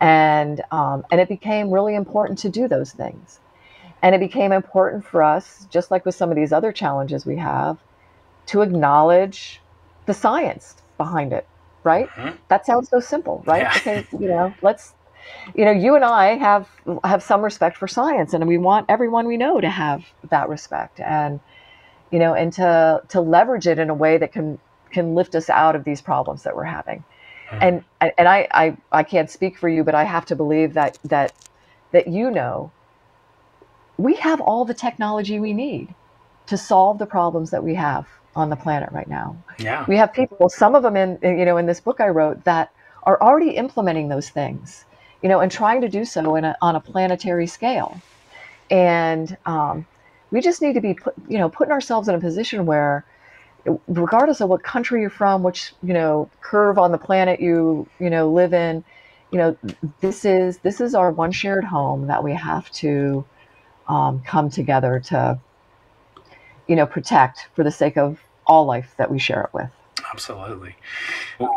[0.00, 3.40] And um, and it became really important to do those things.
[4.02, 7.36] And it became important for us, just like with some of these other challenges we
[7.36, 7.78] have,
[8.46, 9.60] to acknowledge
[10.04, 11.46] the science behind it,
[11.82, 12.08] right?
[12.10, 12.36] Mhm.
[12.48, 13.62] That sounds so simple, right?
[13.62, 13.72] Yeah.
[13.76, 14.94] Okay, you know, let's
[15.54, 16.68] you know, you and I have
[17.04, 21.00] have some respect for science and we want everyone we know to have that respect
[21.00, 21.40] and
[22.10, 24.58] you know, and to to leverage it in a way that can
[24.90, 27.04] can lift us out of these problems that we're having.
[27.50, 27.84] Mhm.
[28.00, 30.98] And and I, I I can't speak for you, but I have to believe that
[31.04, 31.32] that
[31.92, 32.70] that you know
[33.98, 35.94] we have all the technology we need
[36.46, 39.36] to solve the problems that we have on the planet right now.
[39.58, 39.84] Yeah.
[39.88, 42.70] We have people, some of them in you know in this book I wrote that
[43.04, 44.84] are already implementing those things,
[45.22, 48.00] you know, and trying to do so a, on a planetary scale.
[48.70, 49.86] And um,
[50.30, 53.04] we just need to be put, you know, putting ourselves in a position where,
[53.88, 58.10] regardless of what country you're from, which you know curve on the planet you you
[58.10, 58.84] know live in,
[59.30, 59.56] you know,
[60.00, 63.24] this is this is our one shared home that we have to
[63.88, 65.38] um, come together to,
[66.66, 69.70] you know, protect for the sake of all life that we share it with.
[70.12, 70.76] Absolutely.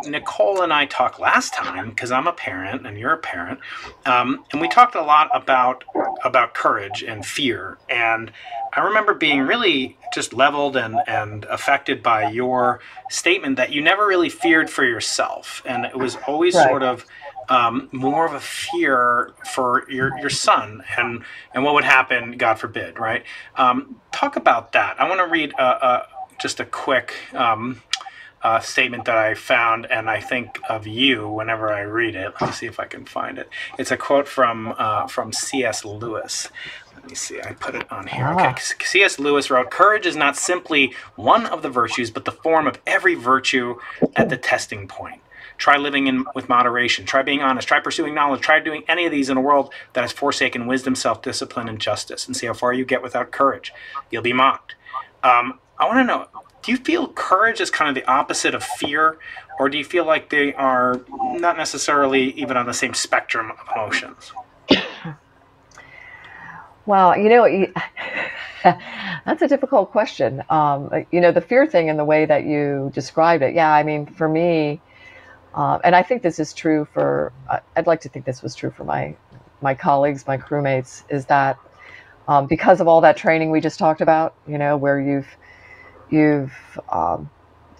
[0.05, 3.59] Nicole and I talked last time because I'm a parent and you're a parent,
[4.05, 5.83] um, and we talked a lot about
[6.23, 7.77] about courage and fear.
[7.89, 8.31] And
[8.75, 14.05] I remember being really just leveled and and affected by your statement that you never
[14.07, 16.67] really feared for yourself, and it was always Right.
[16.67, 17.05] sort of
[17.49, 22.59] um, more of a fear for your your son and and what would happen, God
[22.59, 23.23] forbid, right?
[23.55, 24.99] Um, talk about that.
[25.01, 26.03] I want to read uh, uh,
[26.39, 27.13] just a quick.
[27.33, 27.81] Um,
[28.41, 32.33] uh, statement that I found, and I think of you whenever I read it.
[32.39, 33.49] Let me see if I can find it.
[33.77, 35.83] It's a quote from uh, from C.S.
[35.83, 36.49] Lewis.
[36.95, 37.41] Let me see.
[37.41, 38.25] I put it on here.
[38.25, 38.51] Ah.
[38.51, 38.61] Okay.
[38.61, 39.19] C.S.
[39.19, 43.15] Lewis wrote, "Courage is not simply one of the virtues, but the form of every
[43.15, 43.75] virtue
[44.15, 45.21] at the testing point."
[45.57, 47.05] Try living in with moderation.
[47.05, 47.67] Try being honest.
[47.67, 48.39] Try pursuing knowledge.
[48.39, 52.25] Try doing any of these in a world that has forsaken wisdom, self-discipline, and justice,
[52.25, 53.73] and see how far you get without courage.
[54.09, 54.75] You'll be mocked.
[55.21, 56.27] Um, I want to know
[56.69, 59.17] do you feel courage is kind of the opposite of fear,
[59.57, 63.57] or do you feel like they are not necessarily even on the same spectrum of
[63.75, 64.31] emotions?
[66.85, 67.65] Well, you know,
[69.25, 70.43] that's a difficult question.
[70.51, 73.55] Um, you know, the fear thing in the way that you described it.
[73.55, 74.79] Yeah, I mean, for me,
[75.55, 77.33] uh, and I think this is true for.
[77.49, 79.15] I- I'd like to think this was true for my
[79.59, 81.57] my colleagues, my crewmates, is that
[82.27, 85.25] um, because of all that training we just talked about, you know, where you've
[86.11, 86.53] you've
[86.91, 87.29] um,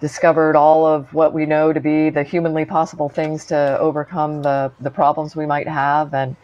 [0.00, 4.72] discovered all of what we know to be the humanly possible things to overcome the
[4.80, 6.36] the problems we might have, and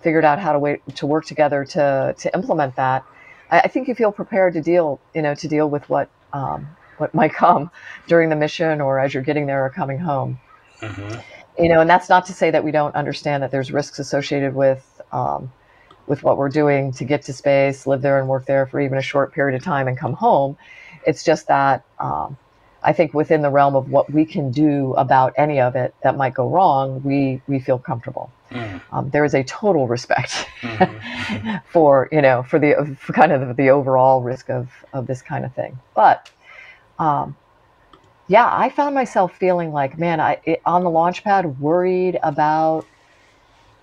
[0.00, 3.04] figured out how to wait, to work together to to implement that.
[3.50, 6.68] I, I think you feel prepared to deal, you know, to deal with what um,
[6.98, 7.70] what might come
[8.06, 10.38] during the mission or as you're getting there or coming home.
[10.80, 11.20] Mm-hmm.
[11.62, 14.54] You know, and that's not to say that we don't understand that there's risks associated
[14.54, 15.50] with um,
[16.06, 18.98] with what we're doing to get to space, live there and work there for even
[18.98, 20.56] a short period of time and come home.
[21.06, 22.36] It's just that um,
[22.82, 26.16] I think within the realm of what we can do about any of it that
[26.16, 28.30] might go wrong, we we feel comfortable.
[28.50, 28.96] Mm-hmm.
[28.96, 31.62] Um, there is a total respect Mhm.
[31.66, 35.20] for you know for the for kind of the, the overall risk of of this
[35.22, 35.78] kind of thing.
[35.94, 36.30] But
[36.98, 37.36] um,
[38.28, 42.86] yeah, I found myself feeling like, man, I it, on the launch pad, worried about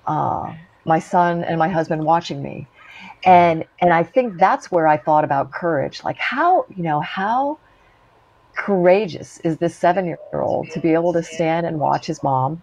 [0.07, 0.53] uh,
[0.85, 2.67] my son and my husband watching me,
[3.25, 7.59] and and I think that's where I thought about courage, like how you know how
[8.55, 12.61] courageous is this seven year old to be able to stand and watch his mom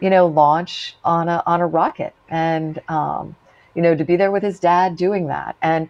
[0.00, 3.34] you know launch on a on a rocket and um,
[3.74, 5.56] you know to be there with his dad doing that?
[5.62, 5.88] And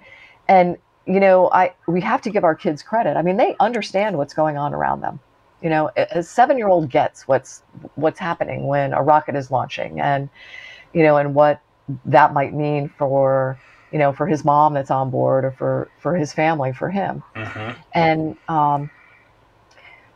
[0.48, 3.16] and you know i we have to give our kids credit.
[3.16, 5.20] I mean they understand what's going on around them.
[5.62, 7.62] You know a, seven year old gets what's
[7.96, 10.28] what's happening when a rocket is launching and
[10.92, 11.60] you know and what
[12.04, 13.58] that might mean for
[13.92, 17.22] you know for his mom that's on board or for for his family for him.
[17.34, 17.76] Mhm.
[17.94, 18.90] and um,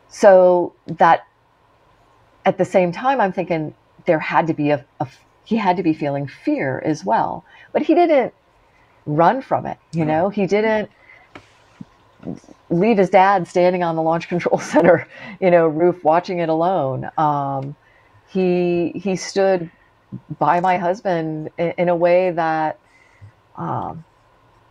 [0.08, 1.26] so that
[2.44, 5.08] at the same time i'm thinking there had to be a, a
[5.44, 7.44] he had to be feeling fear as well.
[7.72, 8.32] But he didn't
[9.06, 10.28] run from it you know?
[10.28, 10.90] He didn't
[12.70, 15.08] leave his dad standing on the launch control center
[15.40, 17.10] you know roof watching it alone.
[17.18, 17.74] Um,
[18.28, 19.70] he he stood
[20.38, 22.78] by my husband in, in a way that
[23.56, 24.04] um,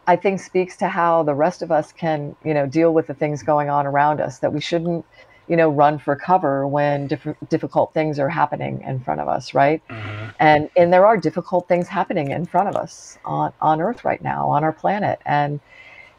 [0.08, 3.14] I think speaks to how the rest of us can, you know, deal with the
[3.14, 4.40] things going on around us.
[4.40, 5.06] That we shouldn't,
[5.48, 9.54] you know, run for cover when different difficult things are happening in front of us,
[9.54, 9.82] right?
[9.90, 10.34] Mhm.
[10.40, 14.22] And and there are difficult things happening in front of us on on Earth right
[14.24, 15.60] now, on our planet, and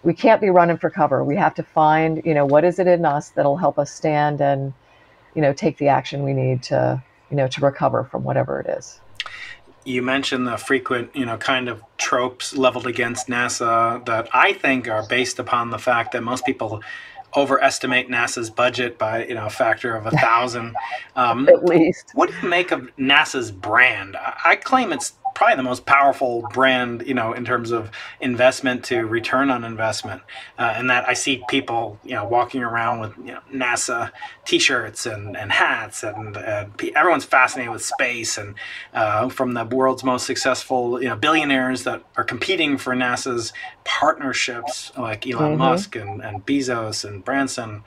[0.03, 1.23] we can't be running for cover.
[1.25, 4.41] We have to find, you know, what is it in us that'll help us stand
[4.41, 4.73] and,
[5.35, 8.66] you know, take the action we need to, you know, to recover from whatever it
[8.66, 9.01] is.
[9.85, 14.89] You mentioned the frequent, you know, kind of tropes leveled against NASA that I think
[14.89, 16.83] are based upon the fact that most people
[17.37, 20.74] overestimate NASA's budget by you know a factor of a thousand.
[21.14, 22.11] Um, At least.
[22.14, 24.16] What do you make of NASA's brand?
[24.16, 25.12] I claim it's
[25.43, 27.90] probably the most powerful brand, you know, in terms of
[28.20, 30.22] investment to return on investment.
[30.57, 34.12] Uh, and that I see people, you know, walking around with you know, NASA
[34.45, 38.38] T-shirts and, and hats, and, and everyone's fascinated with space.
[38.38, 38.55] And
[38.95, 44.93] uh, from the world's most successful, you know, billionaires that are competing for NASA's partnerships,
[44.97, 45.59] like Elon mm-hmm.
[45.59, 47.82] Musk and, and Bezos and Branson.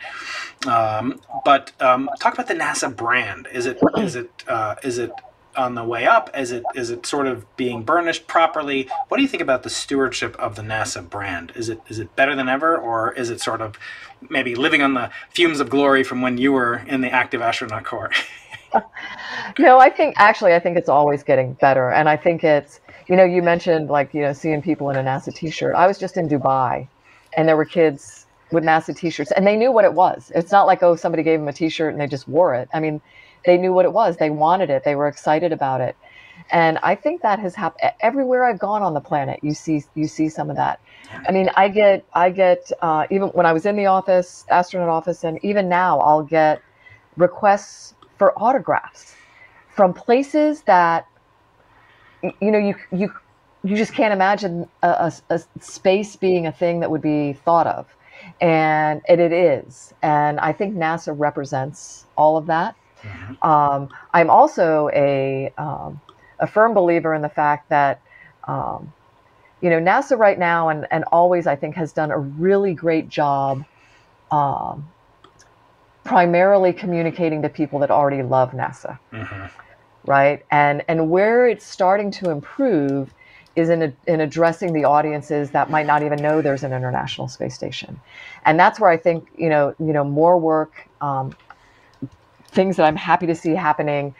[0.67, 3.47] Um, but um, talk about the NASA brand.
[3.53, 5.13] Is it is it uh, is it
[5.57, 6.29] on the way up?
[6.37, 8.89] Is it is it sort of being burnished properly?
[9.07, 11.51] What do you think about the stewardship of the NASA brand?
[11.55, 13.77] Is it is it better than ever, or is it sort of
[14.29, 17.83] maybe living on the fumes of glory from when you were in the active astronaut
[17.83, 18.11] corps?
[19.59, 23.15] no, I think actually I think it's always getting better, and I think it's you
[23.15, 25.75] know you mentioned like you know seeing people in a NASA T-shirt.
[25.75, 26.87] I was just in Dubai,
[27.37, 30.31] and there were kids with NASA T-shirts, and they knew what it was.
[30.35, 32.69] It's not like oh somebody gave them a T-shirt and they just wore it.
[32.73, 33.01] I mean
[33.45, 34.17] they knew what it was.
[34.17, 34.83] They wanted it.
[34.83, 35.95] They were excited about it.
[36.51, 39.39] And I think that has happened everywhere I've gone on the planet.
[39.41, 40.79] You see, you see some of that.
[41.27, 44.89] I mean, I get, I get, uh, even when I was in the office, astronaut
[44.89, 46.61] office, and even now, I'll get
[47.17, 49.15] requests for autographs
[49.75, 51.07] from places that,
[52.41, 53.13] you know, you you
[53.63, 57.67] you just can't imagine a, a, a space being a thing that would be thought
[57.67, 57.87] of,
[58.39, 59.93] and, and it is.
[60.03, 62.75] And I think NASA represents all of that.
[63.05, 63.47] Mm-hmm.
[63.47, 66.01] Um, I'm also a um,
[66.39, 68.01] a firm believer in the fact that
[68.47, 68.91] um,
[69.61, 73.09] you know NASA right now and and always I think has done a really great
[73.09, 73.63] job.
[74.31, 74.89] Um,
[76.05, 79.45] primarily communicating to people that already love NASA, mm-hmm.
[80.09, 80.45] right?
[80.51, 83.13] And and where it's starting to improve
[83.55, 87.27] is in, a, in addressing the audiences that might not even know there's an international
[87.27, 87.99] space station,
[88.45, 91.35] and that's where I think you know you know more work um,
[92.55, 94.15] things that I'm happy to see happening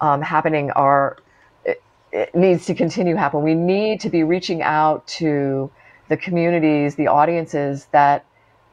[0.00, 1.18] um, happening are
[1.64, 3.42] it, it needs to continue happen.
[3.42, 5.70] We need to be reaching out to
[6.08, 8.24] the communities, the audiences that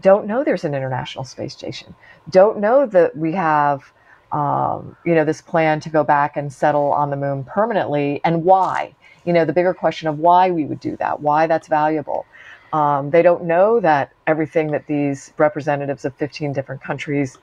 [0.01, 1.93] don't know there's an international space station,
[2.29, 3.91] don't know that we have
[4.31, 8.43] um, you know this plan to go back and settle on the moon permanently, and
[8.43, 8.95] why.
[9.25, 12.25] You know the bigger question of why we would do that, why that's valuable.
[12.71, 17.37] Um, they don't know that everything that these representatives of 15 different countries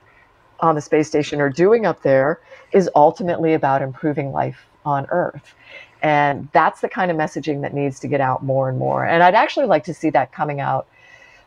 [0.60, 2.40] on the space station are doing up there
[2.72, 5.54] is ultimately about improving life on Earth.
[6.02, 9.04] And that's the kind of messaging that needs to get out more and more.
[9.04, 10.86] And I'd actually like to see that coming out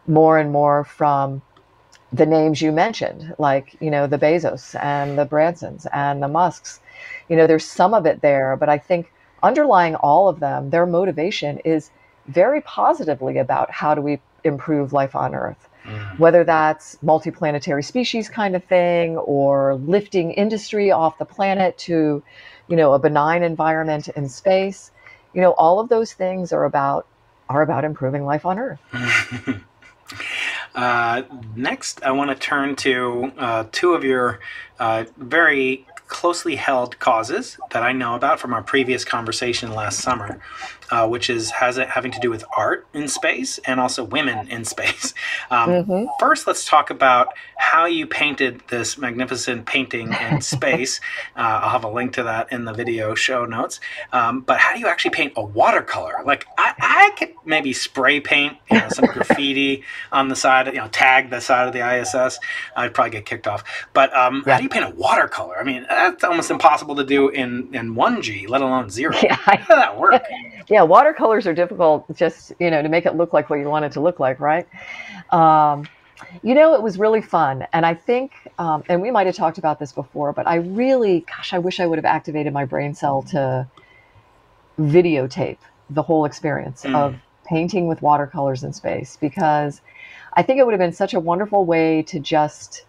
[0.07, 1.41] more and more from
[2.11, 6.79] the names you mentioned, like, you know, the Bezos and the Bransons and the Musks.
[7.29, 9.11] You know, there's some of it there, but I think
[9.43, 11.91] underlying all of them, their motivation is
[12.27, 16.19] very positively about how do we improve life on Earth mm.
[16.19, 22.23] whether that's multiplanetary species kind of thing or lifting industry off the planet to,
[22.67, 24.91] you know, a benign environment in space.
[25.33, 27.05] You know, all of those things are about
[27.49, 28.79] are about improving life on Earth.
[30.75, 31.23] uh,
[31.55, 34.39] next, I want to turn to uh, two of your
[34.79, 40.39] uh, very closely held causes that I know about from our previous conversation last summer
[40.91, 44.47] uh, which is has it having to do with art in space and also women
[44.47, 45.13] in space.
[45.51, 46.05] Um, mm-hmm.
[46.19, 51.01] First, let's talk about how you painted this magnificent painting in space.
[51.35, 53.79] uh, I'll have a link to that in the video show notes.
[54.13, 56.21] Um, but how do you actually paint a watercolor?
[56.23, 60.73] Like I, I could maybe spray paint you know, some graffiti on the side, you
[60.73, 62.39] know, tag the side of the ISS.
[62.75, 63.63] I'd probably get kicked off.
[63.93, 64.53] But um, yeah.
[64.53, 65.57] how do you paint a watercolor?
[65.57, 69.15] I mean, that's almost impossible to do in in one G, let alone zero.
[69.21, 70.23] Yeah, how does that work?
[70.69, 73.65] yeah yeah, watercolors are difficult just, you know, to make it look like what you
[73.67, 74.65] want it to look like, right?
[75.29, 75.85] Um,
[76.41, 77.67] you know, it was really fun.
[77.73, 81.25] And I think, um, and we might have talked about this before, but I really,
[81.27, 83.67] gosh, I wish I would have activated my brain cell to
[84.79, 85.57] videotape
[85.89, 86.95] the whole experience mm.
[86.95, 89.81] of painting with watercolors in space because
[90.35, 92.85] I think it would have been such a wonderful way to just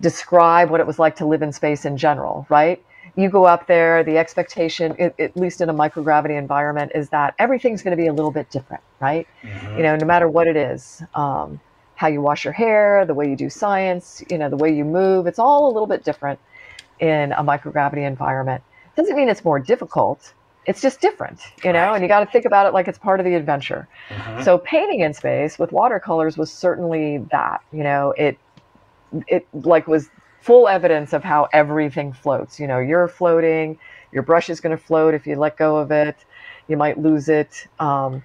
[0.00, 2.84] describe what it was like to live in space in general, right?
[3.16, 7.34] You go up there, the expectation, it, at least in a microgravity environment, is that
[7.38, 9.26] everything's going to be a little bit different, right?
[9.42, 9.76] Mm-hmm.
[9.76, 11.60] You know, no matter what it is, um,
[11.94, 14.84] how you wash your hair, the way you do science, you know, the way you
[14.84, 16.40] move, it's all a little bit different
[16.98, 18.62] in a microgravity environment.
[18.96, 20.34] Doesn't mean it's more difficult.
[20.66, 23.20] It's just different, you know, and you got to think about it like it's part
[23.20, 23.86] of the adventure.
[24.08, 24.42] Mm-hmm.
[24.42, 28.38] So painting in space with watercolors was certainly that, you know, it
[29.28, 30.08] it like was
[30.44, 32.60] full evidence of how everything floats.
[32.60, 33.78] You know, you're floating,
[34.12, 36.16] Your brush is going to float if you let go of it.
[36.68, 37.66] You might lose it.
[37.80, 38.22] Um,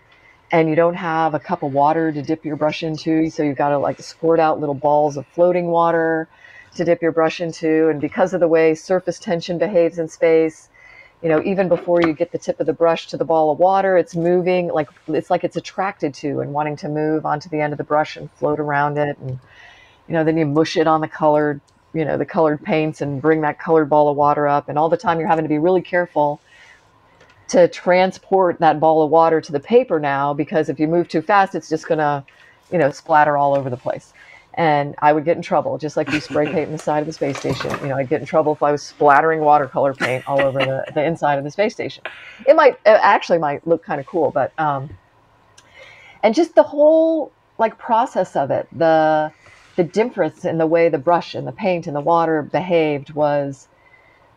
[0.51, 3.57] and you don't have a cup of water to dip your brush into, so you've
[3.57, 6.27] got to like squirt out little balls of floating water
[6.75, 7.87] to dip your brush into.
[7.87, 10.69] And because of the way surface tension behaves in space,
[11.21, 13.59] you know, even before you get the tip of the brush to the ball of
[13.59, 17.61] water, it's moving like it's like it's attracted to and wanting to move onto the
[17.61, 19.17] end of the brush and float around it.
[19.19, 19.39] And,
[20.07, 21.61] you know, then you mush it on the colored,
[21.93, 24.69] you know, the colored paints and bring that colored ball of water up.
[24.69, 26.39] And all the time you're having to be really careful
[27.49, 31.21] to transport that ball of water to the paper now because if you move too
[31.21, 32.23] fast, it's just going to,
[32.71, 34.13] you know, splatter all over the place
[34.55, 37.05] and I would get in trouble, just like you spray paint in the side of
[37.07, 37.71] the space station.
[37.81, 40.85] You know, I'd get in trouble if I was splattering watercolor paint all over the,
[40.93, 42.03] the inside of the space station.
[42.45, 44.89] It might it actually might look kind of cool, but um,
[46.23, 49.31] and just the whole like process of it, the
[49.79, 53.67] the difference in the way the brush and the paint and the water behaved was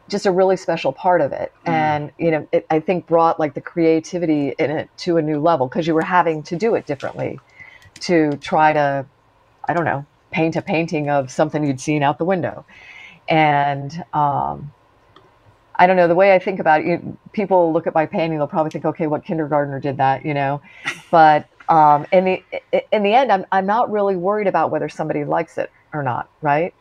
[0.09, 1.73] just a really special part of it mm.
[1.73, 5.41] and you know it, i think brought like the creativity in it to a new
[5.41, 7.41] level because you were having to do it differently
[8.01, 9.07] to try to
[9.69, 12.65] i don't know paint a painting of something you'd seen out the window.
[13.29, 14.73] And um,
[15.77, 16.87] I don't know the way I think about it.
[16.87, 20.35] You, people look at my painting, they'll probably think, okay, what kindergartner did that, you
[20.35, 20.61] know?
[21.11, 22.43] But um, in the
[22.93, 26.29] in the end, I'm I'm not really worried about whether somebody likes it or not,
[26.41, 26.75] right?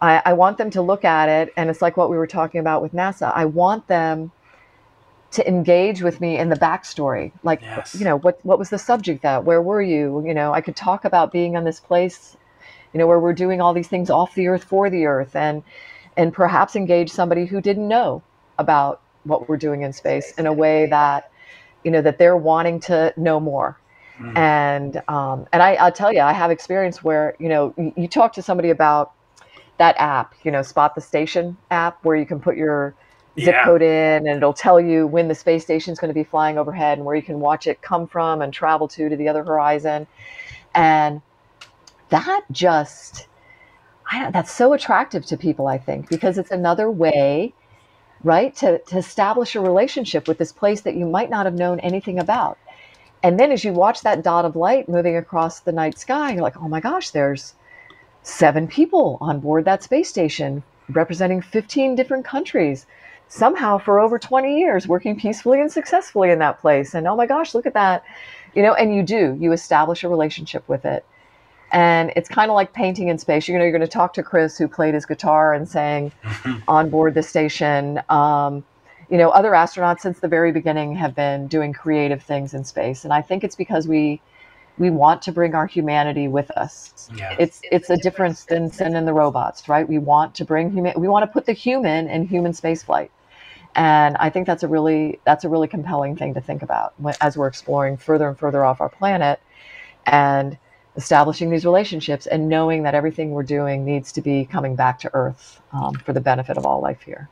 [0.00, 2.60] I, I want them to look at it, and it's like what we were talking
[2.60, 3.32] about with NASA.
[3.34, 4.30] I want them
[5.30, 7.94] to engage with me in the backstory like yes.
[7.94, 10.74] you know what what was the subject that where were you you know i could
[10.74, 12.34] talk about being on this place
[12.92, 15.62] you know, where we're doing all these things off the earth for the earth and
[16.16, 18.22] and perhaps engage somebody who didn't know
[18.58, 21.30] about what we're doing in space in a way that
[21.84, 23.78] you know that they're wanting to know more
[24.18, 24.36] mm.
[24.36, 28.08] and um, and I, i'll tell you i have experience where you know you, you
[28.08, 29.12] talk to somebody about
[29.78, 32.94] that app you know spot the station app where you can put your
[33.38, 33.64] zip yeah.
[33.64, 36.58] code in and it'll tell you when the space station is going to be flying
[36.58, 39.44] overhead and where you can watch it come from and travel to to the other
[39.44, 40.06] horizon
[40.74, 41.22] and
[42.10, 43.28] that just
[44.10, 47.54] I, that's so attractive to people i think because it's another way
[48.24, 51.78] right to, to establish a relationship with this place that you might not have known
[51.80, 52.58] anything about
[53.22, 56.42] and then as you watch that dot of light moving across the night sky you're
[56.42, 57.54] like oh my gosh there's
[58.22, 62.86] seven people on board that space station representing 15 different countries
[63.28, 67.26] somehow for over 20 years working peacefully and successfully in that place and oh my
[67.26, 68.04] gosh look at that
[68.54, 71.04] you know and you do you establish a relationship with it
[71.70, 73.48] and it's kind of like painting in space.
[73.48, 76.12] You know, you're going to talk to Chris, who played his guitar and sang
[76.68, 78.00] on board the station.
[78.08, 78.64] Um,
[79.10, 83.04] you know, other astronauts since the very beginning have been doing creative things in space,
[83.04, 84.20] and I think it's because we
[84.78, 87.10] we want to bring our humanity with us.
[87.14, 87.34] Yeah.
[87.38, 89.88] It's it's a difference than sending the robots, right?
[89.88, 90.92] We want to bring human.
[90.96, 93.10] We want to put the human in human spaceflight,
[93.74, 97.36] and I think that's a really that's a really compelling thing to think about as
[97.36, 99.40] we're exploring further and further off our planet,
[100.06, 100.58] and
[100.96, 105.10] establishing these relationships and knowing that everything we're doing needs to be coming back to
[105.14, 107.28] earth um, for the benefit of all life here.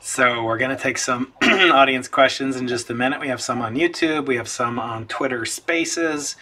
[0.00, 3.20] So we're going to take some audience questions in just a minute.
[3.20, 6.36] We have some on YouTube, we have some on Twitter Spaces.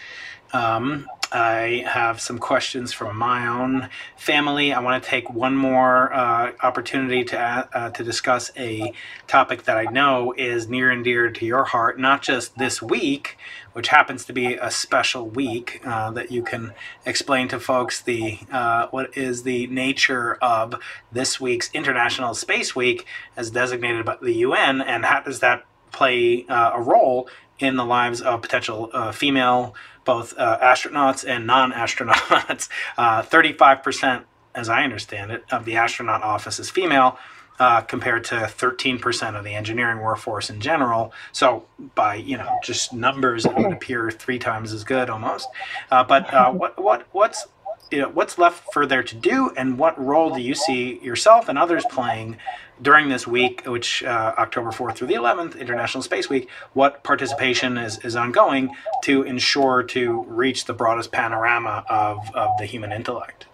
[0.53, 4.71] Um, I have some questions from my own family.
[4.73, 8.93] I want to take one more uh, opportunity to uh, to discuss a
[9.27, 13.37] topic that I know is near and dear to your heart, not just this week,
[13.73, 16.73] which happens to be a special week uh, that you can
[17.05, 20.75] explain to folks the uh, what is the nature of
[21.11, 23.05] this week's International Space Week
[23.35, 27.27] as designated by the UN, and how does that play uh, a role
[27.59, 29.73] in the lives of potential uh, female
[30.05, 32.69] both uh, astronauts and non-astronauts.
[32.97, 37.17] Uh, thirty-five percent, as I understand it, of the astronaut office is female.
[37.57, 41.13] Uh, compared to 13% of the engineering workforce in general.
[41.31, 45.47] So, by you know just numbers, it would appear three times as good almost.
[45.89, 47.47] Uh, but uh, what what what's
[47.91, 51.47] you know, what's left for there to do, and what role do you see yourself
[51.47, 52.37] and others playing
[52.81, 57.77] during this week, which uh, October 4th through the 11th, International Space Week, what participation
[57.77, 63.45] is, is ongoing to ensure to reach the broadest panorama of, of the human intellect?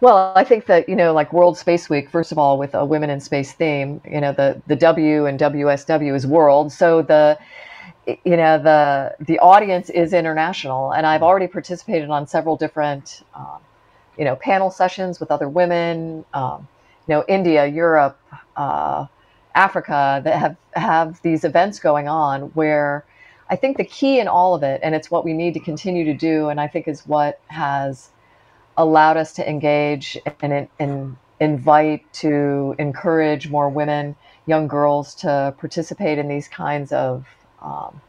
[0.00, 2.84] Well, I think that, you know, like World Space Week, first of all, with a
[2.84, 6.70] women in space theme, you know, the, the W and WSW is world.
[6.70, 7.38] So the,
[8.06, 10.92] you know, the, the audience is international.
[10.92, 13.58] And I've already participated on several different, um,
[14.18, 16.68] you know, panel sessions with other women, um,
[17.08, 18.20] you know, India, Europe,
[18.56, 19.06] uh,
[19.54, 23.04] Africa that have have these events going on where
[23.48, 26.04] I think the key in all of it, and it's what we need to continue
[26.04, 28.10] to do, and I think is what has
[28.76, 36.18] allowed us to engage and, and invite to encourage more women young girls to participate
[36.18, 37.26] in these kinds of
[37.62, 38.00] um,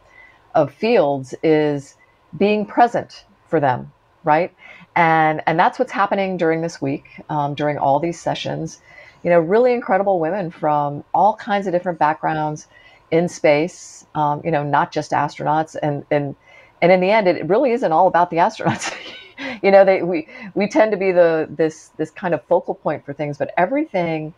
[0.56, 1.96] of fields is
[2.38, 3.92] being present for them,
[4.24, 4.54] right?
[4.98, 8.82] And and that's what's happening during this week, um, during all these sessions.
[9.24, 12.68] You know, really incredible women from all kinds of different backgrounds
[13.12, 14.06] in space.
[14.16, 16.36] Um, you know, not just astronauts, and and
[16.82, 18.94] and in the end, it really isn't all about the astronauts.
[19.64, 23.06] you know, they we we tend to be the this this kind of focal point
[23.06, 24.36] for things, but everything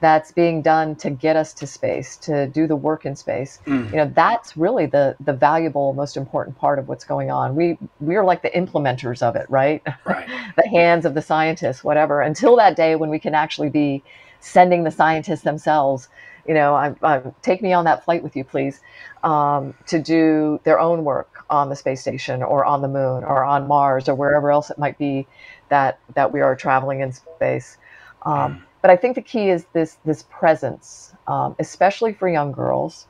[0.00, 3.60] that's being done to get us to space, to do the work in space.
[3.66, 3.90] Mm.
[3.90, 7.56] You know, that's really the the valuable, most important part of what's going on.
[7.56, 9.82] We we are like the implementers of it, right?
[10.04, 10.28] Right.
[10.56, 12.20] the hands of the scientists, whatever.
[12.20, 14.02] Until that day when we can actually be
[14.40, 16.08] sending the scientists themselves.
[16.46, 18.80] You know, I'm, I'm, take me on that flight with you, please,
[19.24, 23.44] um, to do their own work on the space station or on the moon or
[23.44, 25.26] on Mars or wherever else it might be
[25.70, 27.78] that that we are traveling in space.
[28.22, 32.52] Um, mm but I think the key is this this presence, um, especially for young
[32.52, 33.08] girls.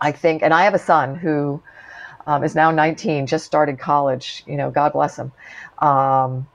[0.00, 1.60] I think, and I have a son who
[2.24, 4.44] um, is now 19, just started college.
[4.46, 5.32] You know, God bless him.
[5.80, 6.46] Um,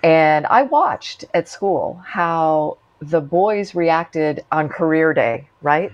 [0.00, 5.90] and I watched at school how the boys reacted on career day, right?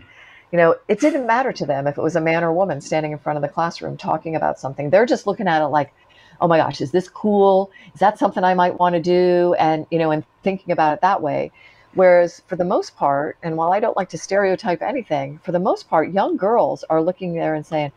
[0.53, 2.82] You know, it didn't matter to them if it was a man or a woman
[2.82, 4.91] standing in front of the classroom talking about something.
[4.91, 5.95] They're just looking at it like,
[6.39, 7.70] oh my gosh, is this cool?
[7.95, 9.55] Is that something I might want to do?
[9.59, 11.51] And, you know, and thinking about it that way.
[11.95, 15.59] Whereas for the most part, and while I don't like to stereotype anything, for the
[15.59, 17.93] most part, young girls are looking there and saying,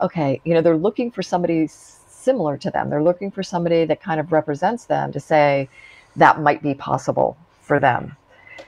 [0.00, 2.90] okay, you know, they're looking for somebody similar to them.
[2.90, 5.68] They're looking for somebody that kind of represents them to say
[6.16, 8.16] that might be possible for them.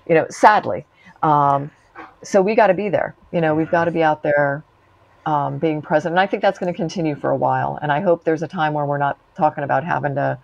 [0.08, 0.86] You know, sadly.
[1.22, 1.70] Um,
[2.22, 3.14] so we got to be there.
[3.32, 4.62] You know, we've got to be out there
[5.26, 6.12] um, being present.
[6.12, 7.78] And I think that's going to continue for a while.
[7.82, 10.38] And I hope there's a time where we're not talking about having to,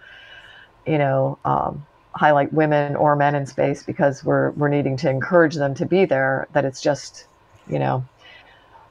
[0.87, 5.55] you know, um, highlight women or men in space because we're we're needing to encourage
[5.55, 6.49] them to be there.
[6.53, 7.27] That it's just,
[7.69, 8.05] you know,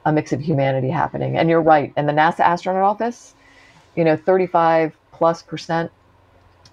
[0.06, 1.38] a mix of humanity happening.
[1.38, 1.94] And you're right.
[1.96, 3.34] In the NASA astronaut office,
[3.96, 5.92] you know, 35 plus percent,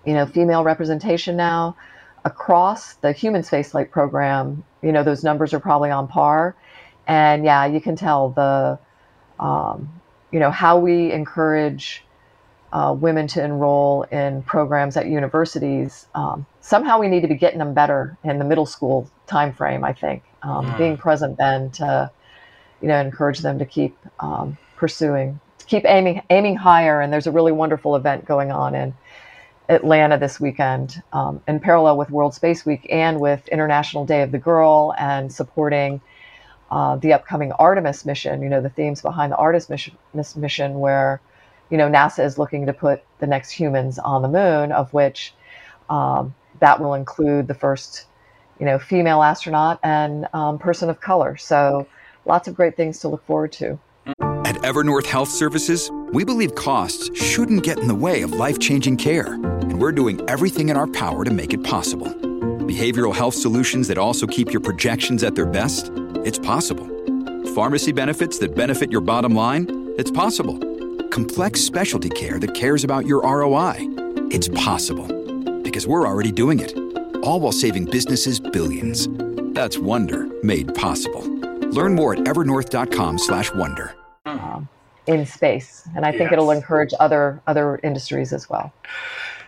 [0.04, 1.76] you know, female representation now
[2.24, 4.64] across the human spaceflight program.
[4.82, 6.54] You know, those numbers are probably on par.
[7.06, 8.78] And yeah, you can tell the,
[9.38, 9.88] um,
[10.30, 12.04] you know, how we encourage
[12.72, 16.06] uh, women to enroll in programs at universities.
[16.14, 19.84] Um, somehow we need to be getting them better in the middle school time frame.
[19.84, 20.78] I think um, mm.
[20.78, 22.10] being present then to
[22.80, 27.00] you know encourage them to keep um, pursuing, to keep aiming aiming higher.
[27.00, 28.94] And there's a really wonderful event going on in
[29.68, 34.30] Atlanta this weekend um, in parallel with World Space Week and with International Day of
[34.32, 36.00] the Girl and supporting.
[36.70, 39.98] Uh, the upcoming Artemis mission, you know, the themes behind the Artemis mission,
[40.36, 41.20] mission where
[41.70, 45.32] you know, NASA is looking to put the next humans on the moon, of which
[45.88, 48.06] um, that will include the first,
[48.58, 51.36] you know, female astronaut and um, person of color.
[51.36, 51.86] So
[52.26, 53.78] lots of great things to look forward to.
[54.44, 59.34] At Evernorth Health Services, we believe costs shouldn't get in the way of life-changing care,
[59.34, 62.08] and we're doing everything in our power to make it possible.
[62.08, 65.92] Behavioral health solutions that also keep your projections at their best?
[66.24, 66.88] It's possible.
[67.54, 69.94] Pharmacy benefits that benefit your bottom line?
[69.96, 70.69] It's possible
[71.10, 73.76] complex specialty care that cares about your ROI.
[74.30, 75.06] It's possible
[75.62, 76.74] because we're already doing it.
[77.24, 79.08] All while saving businesses billions.
[79.54, 81.22] That's Wonder made possible.
[81.70, 83.94] Learn more at evernorth.com/wonder.
[84.26, 84.68] Um,
[85.06, 86.32] in space, and I think yes.
[86.32, 88.72] it'll encourage other other industries as well.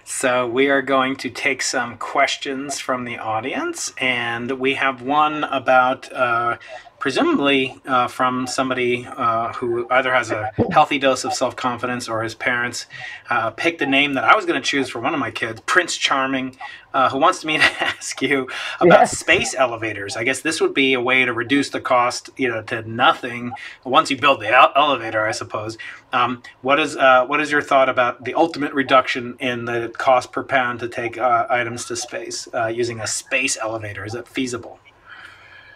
[0.05, 5.45] So, we are going to take some questions from the audience, and we have one
[5.45, 6.59] about uh,
[7.03, 12.23] presumably uh, from somebody uh, who either has a healthy dose of self confidence or
[12.23, 12.87] his parents
[13.29, 15.61] uh, picked a name that I was going to choose for one of my kids,
[15.67, 16.57] Prince Charming,
[16.95, 18.49] uh, who wants me to ask you
[18.79, 19.19] about yes.
[19.19, 20.17] space elevators.
[20.17, 23.51] I guess this would be a way to reduce the cost, you know, to nothing
[23.83, 25.27] once you build the elevator.
[25.27, 25.79] I suppose.
[26.13, 30.31] Um, what is uh, what is your thought about the ultimate reduction in the cost
[30.31, 34.05] per pound to take uh, items to space using a space elevator?
[34.05, 34.79] Is it feasible?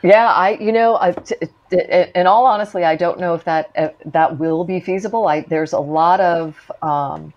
[0.03, 1.35] Yeah, I you know, I, t-
[1.71, 5.27] t- in all honestly, I don't know if that uh, that will be feasible.
[5.27, 7.35] I there's a lot of um,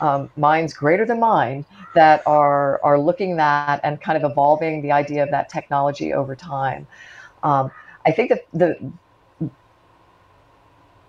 [0.00, 4.92] um, minds greater than mine that are are looking at and kind of evolving the
[4.92, 6.86] idea of that technology over time.
[7.42, 7.72] Um,
[8.06, 8.92] I think that the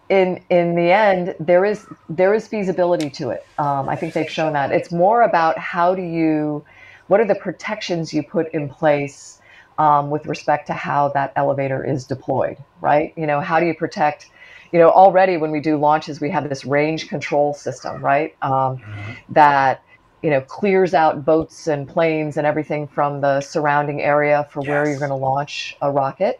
[0.09, 3.45] in in the end there is there is feasibility to it.
[3.57, 4.71] Um, I think they've shown that.
[4.71, 6.65] It's more about how do you,
[7.07, 9.38] what are the protections you put in place
[9.79, 13.13] um, with respect to how that elevator is deployed, right?
[13.17, 14.29] You know, how do you protect?
[14.71, 18.35] You know, already when we do launches, we have this range control system, right?
[18.43, 19.33] Um, mm-hmm.
[19.33, 19.81] That
[20.21, 24.67] you know clears out boats and planes and everything from the surrounding area for yes.
[24.69, 26.39] where you're going to launch a rocket.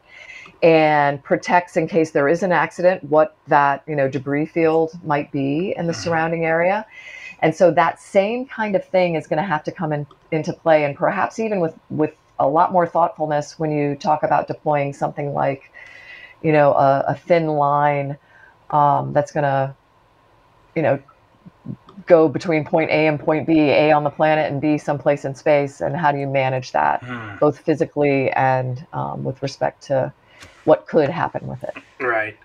[0.62, 5.32] and protects in case there is an accident what that you know debris field might
[5.32, 6.04] be in the Mhm.
[6.04, 6.86] surrounding area
[7.42, 10.52] and so that same kind of thing is going to have to come in, into
[10.52, 14.94] play and perhaps even with with a lot more thoughtfulness when you talk about deploying
[14.94, 15.72] something like
[16.42, 18.18] you know a, a thin line
[18.72, 19.76] um, that's going to
[20.76, 21.00] you know
[22.06, 25.36] go between point a and point b a on the planet and b someplace in
[25.36, 27.36] space and how do you manage that Hmm.
[27.40, 30.14] both physically and um, with respect to
[30.70, 31.76] what could happen with it.
[32.00, 32.38] Right.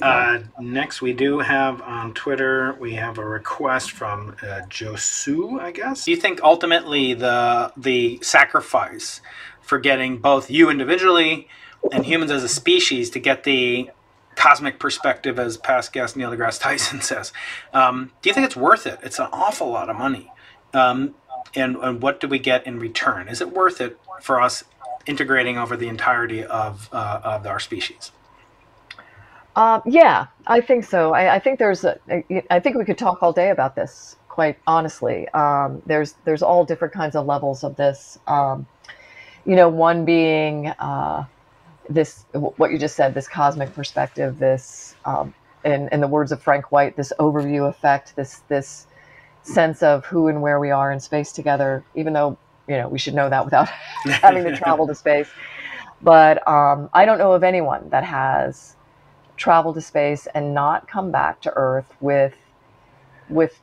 [0.00, 5.72] Uh, next, we do have on Twitter, we have a request from uh, Josu, I
[5.72, 6.04] guess.
[6.04, 9.20] Do you think ultimately the the sacrifice
[9.60, 11.48] for getting both you individually
[11.90, 13.90] and humans as a species to get the
[14.36, 17.32] cosmic perspective, as past guest Neil deGrasse Tyson says,
[17.72, 19.00] um, do you think it's worth it?
[19.02, 20.30] It's an awful lot of money.
[20.72, 21.16] Um,
[21.56, 23.28] and, and what do we get in return?
[23.28, 24.64] Is it worth it for us
[25.06, 28.12] integrating over the entirety of, uh, of our species?
[29.56, 31.14] Um, yeah, I think so.
[31.14, 31.98] I, I think there's a,
[32.50, 34.16] I think we could talk all day about this.
[34.28, 38.18] Quite honestly, um, there's there's all different kinds of levels of this.
[38.26, 38.66] Um,
[39.46, 41.26] you know, one being uh,
[41.88, 45.32] this what you just said, this cosmic perspective, this um,
[45.64, 48.88] in in the words of Frank White, this overview effect, this this
[49.44, 51.84] sense of who and where we are in space together.
[51.94, 52.36] Even though
[52.68, 53.68] you know we should know that without
[54.06, 55.28] having to travel to space,
[56.02, 58.76] but um, I don't know of anyone that has
[59.36, 62.34] traveled to space and not come back to Earth with
[63.28, 63.60] with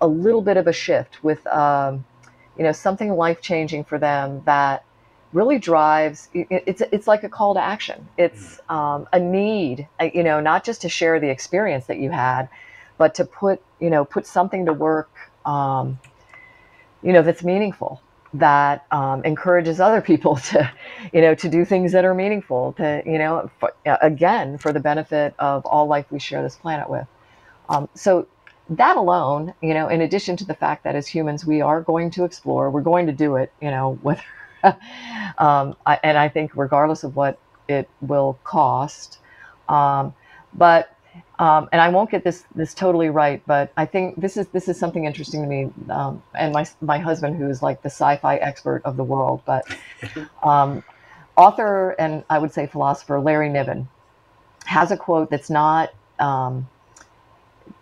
[0.00, 2.04] a little bit of a shift, with um,
[2.56, 4.84] you know something life changing for them that
[5.32, 6.28] really drives.
[6.32, 8.08] It's it's like a call to action.
[8.16, 12.10] It's um, a need, uh, you know, not just to share the experience that you
[12.10, 12.48] had,
[12.96, 15.10] but to put you know put something to work,
[15.44, 15.98] um,
[17.02, 18.00] you know, that's meaningful
[18.34, 20.70] that um, encourages other people to,
[21.12, 22.72] you know, to do things that are meaningful.
[22.74, 26.88] To you know, for, again, for the benefit of all life we share this planet
[26.90, 27.06] with.
[27.68, 28.26] Um, so
[28.70, 32.10] that alone, you know, in addition to the fact that as humans we are going
[32.12, 34.22] to explore, we're going to do it, you know, whether,
[35.38, 39.18] um, I, and I think regardless of what it will cost,
[39.68, 40.14] um,
[40.54, 40.94] but
[41.38, 44.68] um, and I won't get this this totally right, but I think this is this
[44.68, 48.36] is something interesting to me, um, and my my husband, who is like the sci-fi
[48.36, 49.64] expert of the world, but
[50.42, 50.82] um,
[51.36, 53.88] author and I would say philosopher Larry Niven
[54.64, 56.68] has a quote that's not um,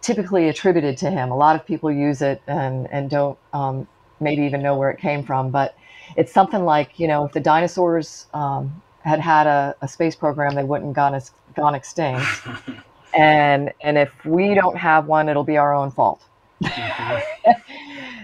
[0.02, 1.30] typically attributed to him.
[1.30, 3.88] A lot of people use it and and don't um,
[4.20, 5.74] maybe even know where it came from, but
[6.14, 10.54] it's something like you know if the dinosaurs um, had had a, a space program,
[10.54, 11.18] they wouldn't gone
[11.54, 12.22] gone extinct
[13.16, 16.24] and and if we don't have one it'll be our own fault.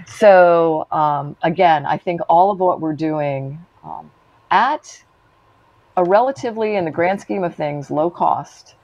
[0.06, 4.10] So um, again i think all of what we're doing um,
[4.50, 5.02] at
[5.96, 8.74] a relatively in the grand scheme of things low cost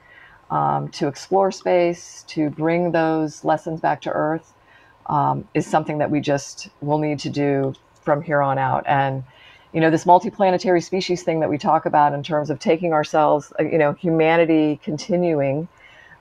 [0.49, 4.53] um, to explore space to bring those lessons back to earth
[5.07, 8.83] um, is something that we just will need to do from here on out.
[8.87, 9.23] And
[9.73, 13.53] you know this multiplanetary species thing that we talk about in terms of taking ourselves
[13.59, 15.67] uh, you know humanity continuing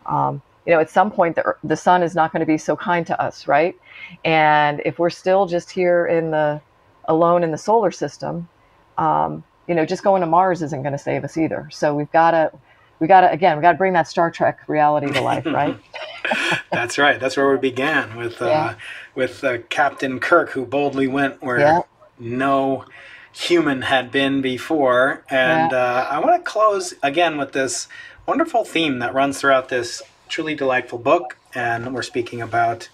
[0.09, 2.77] um, you know, at some point the, the sun is not going to be so
[2.77, 3.77] kind to us, right?
[4.25, 6.63] And if we're still just here in the
[7.09, 8.51] alone in the solar system,
[8.99, 11.69] um, you know, just going to Mars isn't going to save us either.
[11.73, 12.53] So we've got to,
[13.01, 15.79] we got to again, we got to bring that Star Trek reality to life, right?
[16.73, 17.21] That's right.
[17.21, 18.75] That's where we began with uh, Yeah.
[19.15, 21.83] with uh, Captain Kirk, who boldly went where Yeah.
[22.19, 22.87] no
[23.33, 25.25] human had been before.
[25.31, 27.89] And uh, I want to close again with this
[28.29, 31.39] wonderful theme that runs throughout this truly delightful book.
[31.55, 32.91] And we're speaking about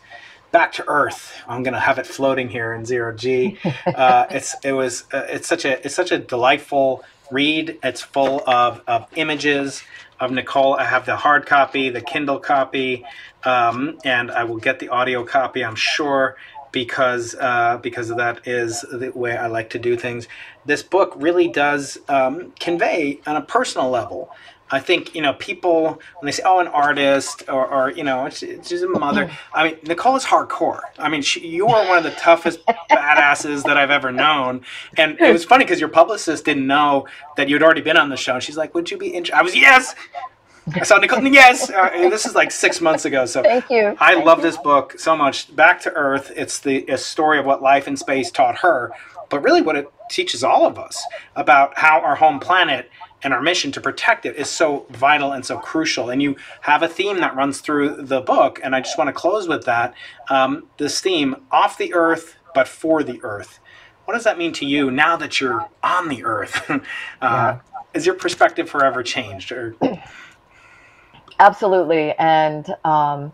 [0.53, 1.43] back to Earth.
[1.49, 3.59] I'm going to have it floating here in zero G.
[3.87, 7.78] Uh, it's it was uh, it's such a it's such a delightful read.
[7.82, 9.82] It's full of, of images
[10.20, 10.74] of Nicole.
[10.74, 13.05] I have the hard copy, the Kindle copy,
[13.45, 15.64] um, and I will get the audio copy.
[15.64, 16.37] I'm sure
[16.72, 20.26] because uh, because that is the way I like to do things.
[20.64, 24.30] This book really does um, convey on a personal level.
[24.71, 28.29] I think you know people when they say, "Oh, an artist," or, or you know,
[28.29, 29.31] just a mother.
[29.53, 30.81] I mean, Nicole is hardcore.
[30.99, 34.62] I mean, she, you are one of the toughest badasses that I've ever known.
[34.97, 37.07] And it was funny because your publicist didn't know
[37.37, 38.35] that you'd already been on the show.
[38.35, 39.95] And she's like, "Would you be interested?" I was yes.
[40.73, 41.23] I saw Nicole.
[41.27, 43.27] Yes, uh, this is like six months ago.
[43.27, 43.97] So Thank you.
[44.01, 45.55] I love this book so much.
[45.55, 46.33] Back to Earth.
[46.35, 48.93] It's the a story of what life in space taught her,
[49.29, 51.03] but really what it teaches all of us
[51.37, 52.91] about how our home planet
[53.25, 56.11] and our mission to protect it is so vital and so crucial.
[56.11, 59.12] And you have a theme that runs through the book, and I just want to
[59.12, 59.95] close with that.
[60.29, 63.59] Um, this theme: off the Earth, but for the Earth.
[64.05, 66.70] What does that mean to you now that you're on the Earth?
[67.22, 67.59] uh,
[67.95, 69.51] has your perspective forever changed?
[69.51, 69.75] Or
[71.41, 73.33] absolutely, and um,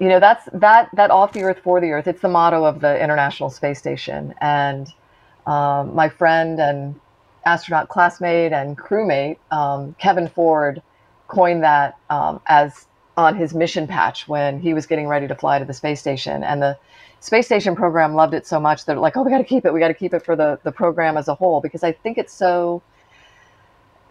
[0.00, 2.06] you know that's that that off the earth for the earth.
[2.06, 4.88] It's the motto of the International Space Station, and
[5.46, 6.98] um, my friend and
[7.46, 10.82] astronaut classmate and crewmate um, Kevin Ford
[11.28, 12.86] coined that um, as
[13.16, 16.44] on his mission patch when he was getting ready to fly to the space station,
[16.44, 16.78] and the
[17.20, 19.72] space station program loved it so much they're like, oh, we got to keep it.
[19.74, 22.18] We got to keep it for the the program as a whole because I think
[22.18, 22.82] it's so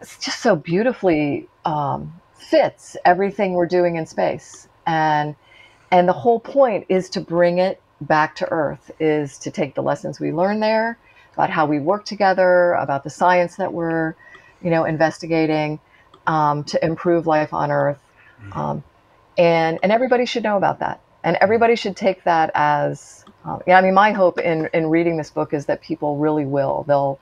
[0.01, 5.35] it's just so beautifully um, fits everything we're doing in space and
[5.91, 9.83] and the whole point is to bring it back to earth is to take the
[9.83, 10.97] lessons we learn there
[11.35, 14.15] about how we work together about the science that we're
[14.61, 15.79] you know investigating
[16.27, 18.01] um, to improve life on earth.
[18.53, 18.83] Um,
[19.37, 21.01] and and everybody should know about that.
[21.23, 25.17] And everybody should take that as um, yeah i mean my hope in in reading
[25.17, 26.83] this book is that people really will.
[26.87, 27.19] They'll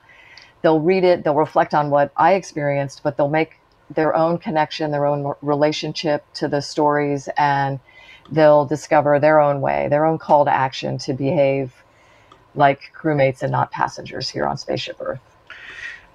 [0.64, 3.60] they'll read it they'll reflect on what i experienced but they'll make
[3.90, 7.78] their own connection their own relationship to the stories and
[8.32, 11.83] they'll discover their own way their own call to action to behave
[12.54, 15.20] like crewmates and not passengers here on spaceship earth.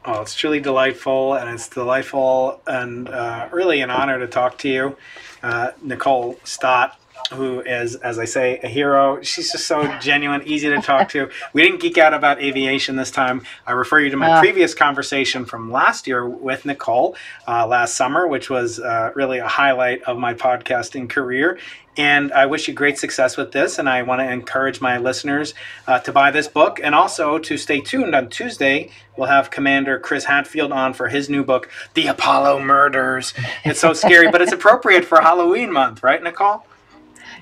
[0.05, 4.69] Oh, it's truly delightful, and it's delightful and uh, really an honor to talk to
[4.69, 4.97] you,
[5.43, 6.97] uh, Nicole Stott,
[7.33, 9.21] who is, as I say, a hero.
[9.21, 11.29] She's just so genuine, easy to talk to.
[11.53, 13.43] We didn't geek out about aviation this time.
[13.67, 14.39] I refer you to my Uh.
[14.39, 17.15] previous conversation from last year with Nicole
[17.47, 21.57] uh, last summer, which was uh, really a highlight of my podcasting career.
[21.97, 23.77] And I wish you great success with this.
[23.77, 25.53] And I want to encourage my listeners
[25.85, 28.15] uh, to buy this book and also to stay tuned.
[28.15, 33.33] On Tuesday, we'll have Commander Chris Hadfield on for his new book, The Apollo Murders.
[33.65, 36.63] It's so scary, but it's appropriate for Halloween month, right, Nicole?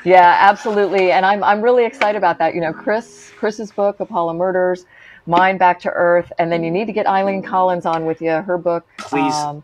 [0.07, 1.11] Yeah, absolutely.
[1.11, 2.55] And I'm I'm really excited about that.
[2.55, 4.85] You know, Chris Chris's book, Apollo Murders,
[5.25, 8.31] mine Back to Earth, and then you need to get Eileen Collins on with you.
[8.31, 9.33] Her book Please.
[9.33, 9.61] um,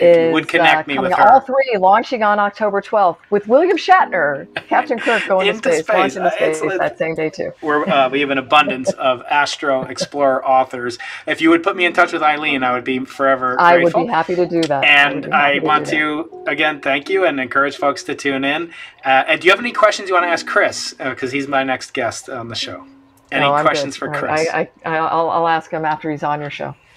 [0.00, 1.32] is would connect uh, me with her.
[1.32, 5.84] all three launching on October 12th with William Shatner, Captain Kirk going to Into space,
[5.84, 5.94] space.
[5.96, 6.80] launching to Uh, space excellent.
[6.80, 7.52] that same day too.
[7.62, 10.98] Uh, we have an abundance of Astro Explorer authors.
[11.26, 13.66] If you would put me in touch with Eileen, I would be forever grateful.
[13.66, 14.84] I would be happy to do that.
[14.84, 18.70] And I to want to again thank you and encourage folks to tune in.
[19.04, 20.94] Uh, and do you have any questions you want to ask Chris?
[20.94, 22.86] Because he's my next guest on the show.
[23.32, 24.12] Any No, questions good.
[24.12, 24.48] for Chris?
[24.52, 26.74] I, I, I'll, I'll ask him after he's on your show.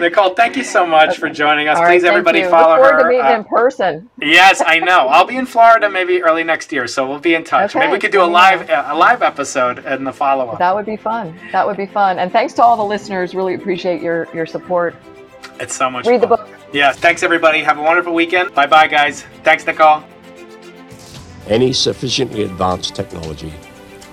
[0.00, 1.76] Nicole, thank you so much for joining us.
[1.76, 2.48] All right, Please, thank everybody, you.
[2.50, 3.02] follow Look forward her.
[3.02, 4.10] to meeting uh, in person.
[4.20, 5.08] yes, I know.
[5.08, 7.70] I'll be in Florida maybe early next year, so we'll be in touch.
[7.76, 10.58] Okay, maybe we could do a live uh, a live episode in the follow up.
[10.58, 11.38] That would be fun.
[11.52, 12.18] That would be fun.
[12.18, 13.34] And thanks to all the listeners.
[13.34, 14.94] Really appreciate your your support.
[15.58, 16.48] It's so much Read the book.
[16.72, 17.62] Yeah, thanks everybody.
[17.62, 18.54] Have a wonderful weekend.
[18.54, 19.22] Bye bye, guys.
[19.44, 20.02] Thanks, Nicole.
[21.46, 23.52] Any sufficiently advanced technology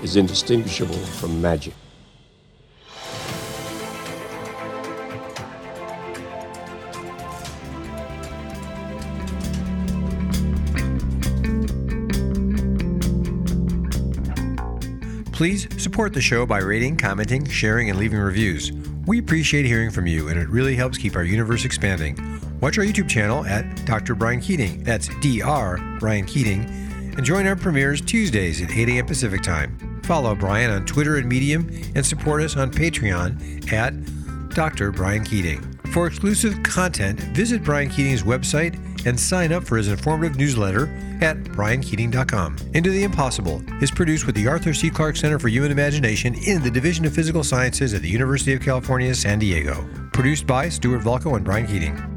[0.04, 1.74] is indistinguishable from magic.
[15.38, 18.72] Please support the show by rating, commenting, sharing, and leaving reviews.
[19.06, 22.42] We appreciate hearing from you, and it really helps keep our universe expanding.
[22.60, 24.16] Watch our YouTube channel at Dr.
[24.16, 24.84] Brian Keating.
[24.84, 25.78] That's Dr.
[26.00, 26.62] Brian Keating.
[27.16, 29.06] And join our premieres Tuesdays at 8 a.m.
[29.06, 30.02] Pacific Time.
[30.02, 33.94] Follow Brian on Twitter and Medium, and support us on Patreon at
[34.56, 34.92] Dr.
[34.92, 35.62] Brian Keating.
[35.94, 38.76] For exclusive content, visit Brian Keating's website
[39.08, 40.88] and sign up for his informative newsletter
[41.22, 42.58] at briankeating.com.
[42.74, 44.89] Into the Impossible is produced with the Arthur C.
[44.89, 48.62] Clarke Center for Human Imagination in the Division of Physical Sciences at the University of
[48.62, 49.88] California, San Diego.
[50.14, 52.16] Produced by Stuart Volko and Brian Keating.